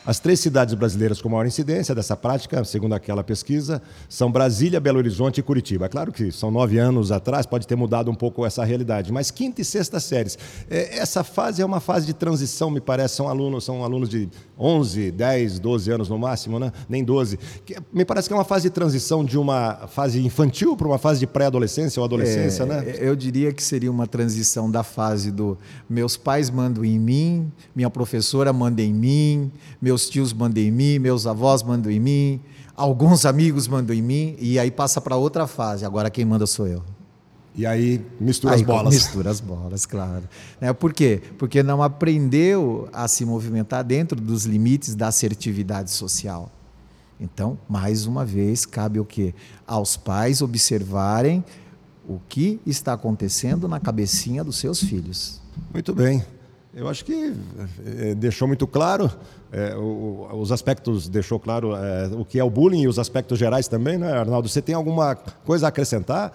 As 0.04 0.20
três 0.20 0.40
cidades 0.40 0.74
brasileiras 0.74 1.22
com 1.22 1.30
maior 1.30 1.46
incidência 1.46 1.94
dessa 1.94 2.18
prática, 2.18 2.64
segundo 2.64 2.94
aquela 2.94 3.24
pesquisa, 3.24 3.80
são 4.10 4.32
Brasília, 4.32 4.80
Belo 4.80 4.98
Horizonte 4.98 5.40
e 5.40 5.44
Curitiba. 5.44 5.86
É 5.86 5.90
claro 5.90 6.12
que 6.12 6.32
são 6.32 6.50
nove 6.50 6.80
anos 6.80 7.12
atrás, 7.12 7.46
pode 7.46 7.68
ter 7.68 7.76
mudado 7.76 8.10
um 8.10 8.16
pouco 8.16 8.44
essa 8.44 8.64
realidade, 8.64 9.12
mas 9.12 9.30
quinta 9.30 9.62
e 9.62 9.66
sexta 9.66 10.00
séries. 10.00 10.40
É, 10.68 10.98
essa 10.98 11.24
fase 11.24 11.62
é 11.62 11.66
uma 11.66 11.80
fase 11.80 12.08
de 12.08 12.14
transição, 12.14 12.72
me 12.72 12.82
parece. 12.82 13.16
São 13.16 13.28
alunos, 13.28 13.64
são 13.64 13.84
alunos 13.84 14.10
de 14.10 14.28
11, 14.58 15.12
10, 15.12 15.60
12 15.60 15.92
anos 15.92 16.10
no 16.10 16.18
máximo, 16.18 16.58
né? 16.58 16.72
nem 16.90 17.04
12. 17.04 17.38
Que, 17.64 17.78
me 17.94 18.04
parece 18.04 18.28
que 18.28 18.34
é 18.34 18.38
uma 18.38 18.44
fase 18.44 18.64
de 18.64 18.70
transição 18.72 19.24
de 19.24 19.38
uma 19.38 19.88
fase 19.88 20.20
infantil 20.26 20.76
para 20.76 20.88
uma 20.88 20.98
fase 20.98 21.20
de 21.20 21.28
pré-adolescência 21.28 22.00
ou 22.00 22.06
adolescência, 22.06 22.64
é, 22.64 22.66
né? 22.66 22.96
Eu 22.98 23.16
diria 23.16 23.54
que 23.54 23.64
seria 23.64 23.92
uma 23.92 24.08
transição 24.08 24.70
da 24.70 24.84
fase 24.84 25.32
do 25.32 25.58
meus 25.88 26.18
pais 26.18 26.50
mandam 26.50 26.84
em 26.84 26.98
mim, 26.98 27.52
minha 27.76 27.90
professora 27.90 28.52
manda 28.52 28.82
em 28.82 28.94
mim, 28.94 29.52
meus 29.92 30.10
tios 30.10 30.32
mandam 30.32 30.64
em 30.64 30.72
mim, 30.72 31.00
meus 31.00 31.28
avós 31.28 31.62
mandam 31.62 31.92
em 31.92 32.00
mim, 32.00 32.42
alguns 32.78 33.26
amigos 33.26 33.68
mandam 33.68 33.94
em 33.94 34.02
mim, 34.02 34.38
e 34.40 34.58
aí 34.58 34.72
passa 34.72 35.02
para 35.02 35.18
outra 35.18 35.46
fase. 35.46 35.84
Agora 35.84 36.10
quem 36.10 36.24
manda 36.24 36.48
sou 36.48 36.66
eu. 36.66 36.82
E 37.54 37.66
aí 37.66 38.02
mistura 38.18 38.54
aí, 38.54 38.62
as 38.62 38.66
bolas. 38.66 38.94
Mistura 38.94 39.30
as 39.30 39.42
bolas, 39.42 39.86
claro. 39.86 40.24
É, 40.62 40.72
por 40.72 40.94
quê? 40.94 41.22
Porque 41.38 41.62
não 41.62 41.84
aprendeu 41.84 42.88
a 42.94 43.06
se 43.10 43.26
movimentar 43.26 43.84
dentro 43.84 44.22
dos 44.22 44.46
limites 44.46 44.96
da 44.96 45.10
assertividade 45.10 45.92
social. 45.92 46.50
Então, 47.20 47.58
mais 47.68 48.06
uma 48.06 48.24
vez, 48.24 48.66
cabe 48.66 48.98
o 48.98 49.04
quê? 49.04 49.36
Aos 49.68 49.98
pais 49.98 50.42
observarem 50.42 51.44
o 52.08 52.18
que 52.30 52.62
está 52.66 52.94
acontecendo 52.94 53.68
na 53.68 53.80
cabecinha 53.82 54.42
dos 54.42 54.56
seus 54.56 54.80
filhos. 54.82 55.42
Muito 55.74 55.94
bem. 55.94 56.24
Eu 56.74 56.88
acho 56.88 57.04
que 57.04 57.34
é, 57.86 58.16
deixou 58.16 58.48
muito 58.48 58.66
claro 58.66 59.12
é, 59.52 59.76
o, 59.76 60.30
os 60.34 60.54
aspectos, 60.54 61.10
deixou 61.10 61.38
claro 61.38 61.76
é, 61.76 62.08
o 62.14 62.24
que 62.24 62.40
é 62.40 62.44
o 62.44 62.50
bullying 62.50 62.84
e 62.84 62.88
os 62.88 62.98
aspectos 62.98 63.38
gerais 63.38 63.68
também, 63.68 63.98
né, 63.98 64.12
Arnaldo? 64.14 64.48
Você 64.48 64.62
tem 64.62 64.74
alguma 64.74 65.16
coisa 65.16 65.68
a 65.68 65.70
acrescentar 65.70 66.32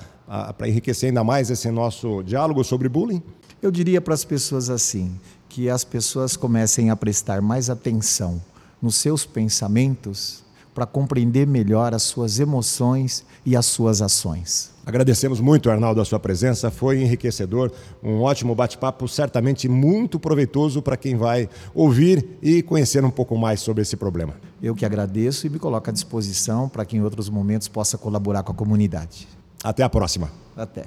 para 0.58 0.68
enriquecer 0.68 1.08
ainda 1.08 1.24
mais 1.24 1.50
esse 1.50 1.70
nosso 1.70 2.22
diálogo 2.22 2.62
sobre 2.64 2.86
bullying? 2.88 3.22
Eu 3.62 3.70
diria 3.70 4.00
para 4.00 4.12
as 4.12 4.24
pessoas 4.24 4.68
assim, 4.68 5.18
que 5.48 5.70
as 5.70 5.84
pessoas 5.84 6.36
comecem 6.36 6.90
a 6.90 6.96
prestar 6.96 7.40
mais 7.40 7.70
atenção 7.70 8.42
nos 8.82 8.96
seus 8.96 9.24
pensamentos 9.24 10.44
para 10.76 10.84
compreender 10.84 11.46
melhor 11.46 11.94
as 11.94 12.02
suas 12.02 12.38
emoções 12.38 13.24
e 13.46 13.56
as 13.56 13.64
suas 13.64 14.02
ações. 14.02 14.70
Agradecemos 14.84 15.40
muito, 15.40 15.70
Arnaldo, 15.70 16.02
a 16.02 16.04
sua 16.04 16.20
presença. 16.20 16.70
Foi 16.70 17.00
enriquecedor, 17.00 17.72
um 18.02 18.20
ótimo 18.20 18.54
bate-papo, 18.54 19.08
certamente 19.08 19.70
muito 19.70 20.20
proveitoso 20.20 20.82
para 20.82 20.94
quem 20.94 21.16
vai 21.16 21.48
ouvir 21.74 22.28
e 22.42 22.62
conhecer 22.62 23.02
um 23.06 23.10
pouco 23.10 23.38
mais 23.38 23.60
sobre 23.60 23.80
esse 23.80 23.96
problema. 23.96 24.34
Eu 24.62 24.74
que 24.74 24.84
agradeço 24.84 25.46
e 25.46 25.50
me 25.50 25.58
coloco 25.58 25.88
à 25.88 25.92
disposição 25.94 26.68
para 26.68 26.84
que 26.84 26.94
em 26.94 27.00
outros 27.00 27.30
momentos 27.30 27.68
possa 27.68 27.96
colaborar 27.96 28.42
com 28.42 28.52
a 28.52 28.54
comunidade. 28.54 29.26
Até 29.64 29.82
a 29.82 29.88
próxima. 29.88 30.30
Até. 30.54 30.84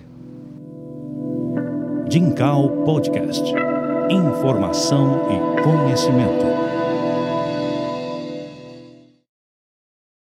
Dincal 2.08 2.69
Podcast. 2.86 3.43
Informação 4.12 5.19
e 5.32 5.63
conhecimento. 5.63 6.59